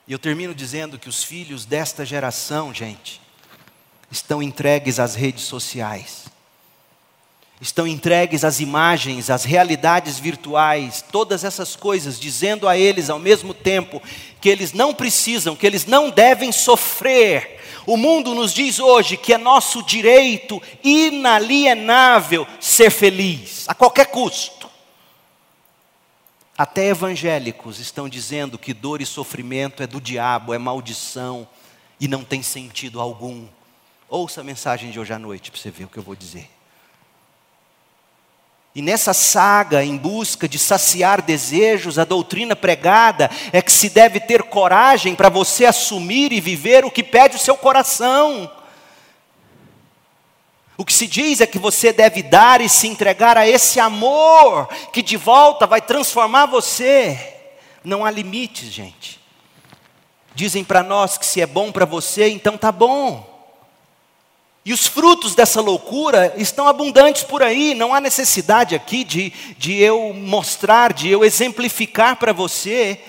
[0.07, 3.19] E eu termino dizendo que os filhos desta geração, gente,
[4.09, 6.28] estão entregues às redes sociais
[7.61, 13.53] estão entregues às imagens, às realidades virtuais, todas essas coisas, dizendo a eles ao mesmo
[13.53, 14.01] tempo
[14.39, 17.59] que eles não precisam, que eles não devem sofrer.
[17.85, 24.69] O mundo nos diz hoje que é nosso direito inalienável ser feliz, a qualquer custo.
[26.57, 31.47] Até evangélicos estão dizendo que dor e sofrimento é do diabo, é maldição
[31.99, 33.47] e não tem sentido algum.
[34.09, 36.58] Ouça a mensagem de hoje à noite para você ver o que eu vou dizer.
[38.79, 44.21] E nessa saga em busca de saciar desejos, a doutrina pregada é que se deve
[44.21, 48.49] ter coragem para você assumir e viver o que pede o seu coração.
[50.77, 54.69] O que se diz é que você deve dar e se entregar a esse amor
[54.93, 57.35] que de volta vai transformar você.
[57.83, 59.19] Não há limites, gente.
[60.33, 63.38] Dizem para nós que se é bom para você, então tá bom.
[64.65, 69.75] E os frutos dessa loucura estão abundantes por aí, não há necessidade aqui de, de
[69.75, 73.01] eu mostrar, de eu exemplificar para você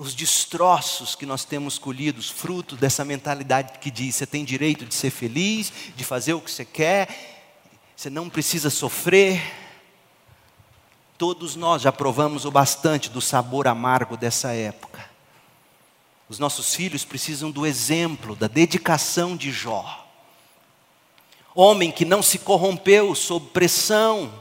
[0.00, 4.94] os destroços que nós temos colhidos, fruto dessa mentalidade que diz: você tem direito de
[4.94, 7.52] ser feliz, de fazer o que você quer,
[7.94, 9.42] você não precisa sofrer.
[11.18, 15.09] Todos nós já provamos o bastante do sabor amargo dessa época.
[16.30, 20.06] Os nossos filhos precisam do exemplo, da dedicação de Jó.
[21.52, 24.32] Homem que não se corrompeu sob pressão,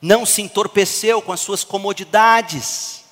[0.00, 3.04] não se entorpeceu com as suas comodidades.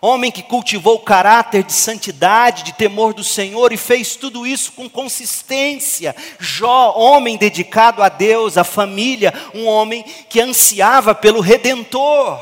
[0.00, 4.70] Homem que cultivou o caráter de santidade, de temor do Senhor e fez tudo isso
[4.70, 6.14] com consistência.
[6.38, 12.40] Jó, homem dedicado a Deus, à família, um homem que ansiava pelo redentor.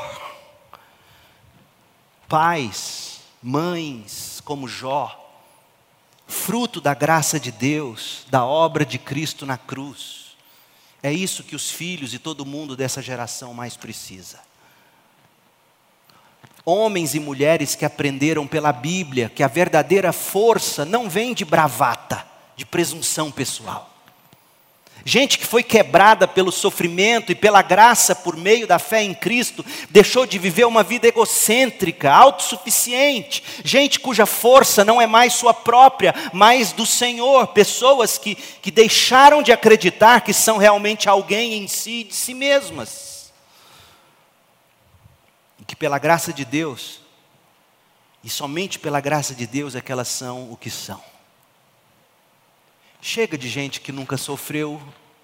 [2.29, 5.29] Pais, mães, como Jó,
[6.25, 10.37] fruto da graça de Deus, da obra de Cristo na cruz.
[11.03, 14.39] É isso que os filhos e todo mundo dessa geração mais precisa.
[16.65, 22.25] Homens e mulheres que aprenderam pela Bíblia que a verdadeira força não vem de bravata,
[22.57, 23.96] de presunção pessoal
[25.09, 29.65] Gente que foi quebrada pelo sofrimento e pela graça por meio da fé em Cristo,
[29.89, 33.41] deixou de viver uma vida egocêntrica, autossuficiente.
[33.63, 37.47] Gente cuja força não é mais sua própria, mas do Senhor.
[37.47, 43.33] Pessoas que, que deixaram de acreditar que são realmente alguém em si, de si mesmas.
[45.61, 47.01] E que pela graça de Deus,
[48.25, 51.01] e somente pela graça de Deus é que elas são o que são.
[53.01, 54.83] Chega de gente que nunca sofreu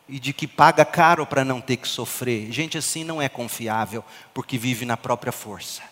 [0.09, 2.51] e de que paga caro para não ter que sofrer.
[2.53, 4.05] Gente assim não é confiável,
[4.35, 5.82] porque vive na própria força,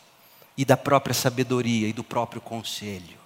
[0.57, 3.19] e da própria sabedoria e do próprio conselho.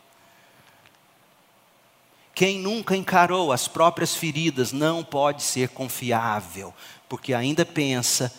[2.34, 6.74] Quem nunca encarou as próprias feridas não pode ser confiável,
[7.08, 8.32] porque ainda pensa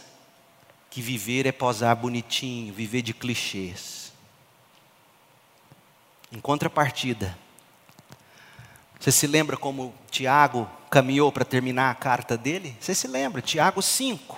[0.90, 4.14] que viver é posar bonitinho, viver de clichês.
[6.32, 7.38] Em contrapartida,
[9.00, 12.76] você se lembra como Tiago caminhou para terminar a carta dele?
[12.80, 13.42] Você se lembra?
[13.42, 14.38] Tiago 5.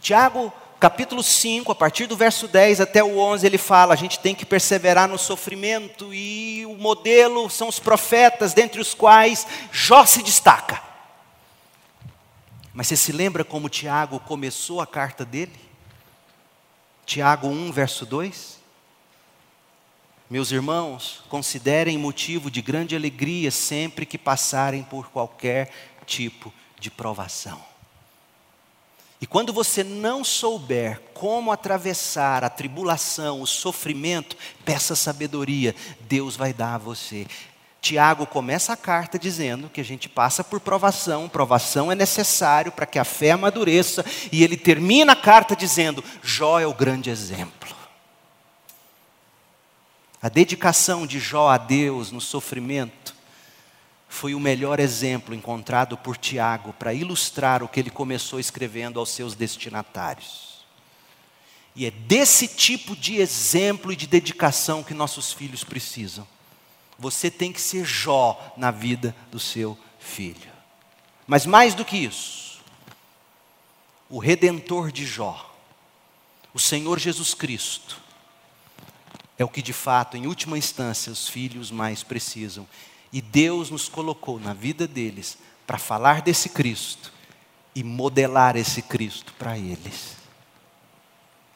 [0.00, 4.18] Tiago, capítulo 5, a partir do verso 10 até o 11, ele fala: a gente
[4.18, 10.04] tem que perseverar no sofrimento, e o modelo são os profetas, dentre os quais Jó
[10.06, 10.82] se destaca.
[12.72, 15.58] Mas você se lembra como Tiago começou a carta dele?
[17.06, 18.55] Tiago 1, verso 2?
[20.28, 25.70] Meus irmãos, considerem motivo de grande alegria sempre que passarem por qualquer
[26.04, 27.62] tipo de provação.
[29.20, 36.52] E quando você não souber como atravessar a tribulação, o sofrimento, peça sabedoria, Deus vai
[36.52, 37.26] dar a você.
[37.80, 42.84] Tiago começa a carta dizendo que a gente passa por provação, provação é necessário para
[42.84, 47.75] que a fé amadureça, e ele termina a carta dizendo: Jó é o grande exemplo.
[50.26, 53.14] A dedicação de Jó a Deus no sofrimento
[54.08, 59.10] foi o melhor exemplo encontrado por Tiago para ilustrar o que ele começou escrevendo aos
[59.10, 60.66] seus destinatários.
[61.76, 66.26] E é desse tipo de exemplo e de dedicação que nossos filhos precisam.
[66.98, 70.50] Você tem que ser Jó na vida do seu filho.
[71.24, 72.60] Mas mais do que isso,
[74.10, 75.54] o redentor de Jó,
[76.52, 78.05] o Senhor Jesus Cristo,
[79.38, 82.66] é o que de fato, em última instância, os filhos mais precisam.
[83.12, 87.12] E Deus nos colocou na vida deles para falar desse Cristo
[87.74, 90.16] e modelar esse Cristo para eles.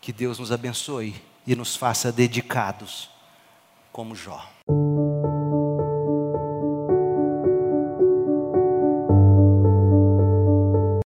[0.00, 1.14] Que Deus nos abençoe
[1.46, 3.10] e nos faça dedicados
[3.92, 4.48] como Jó.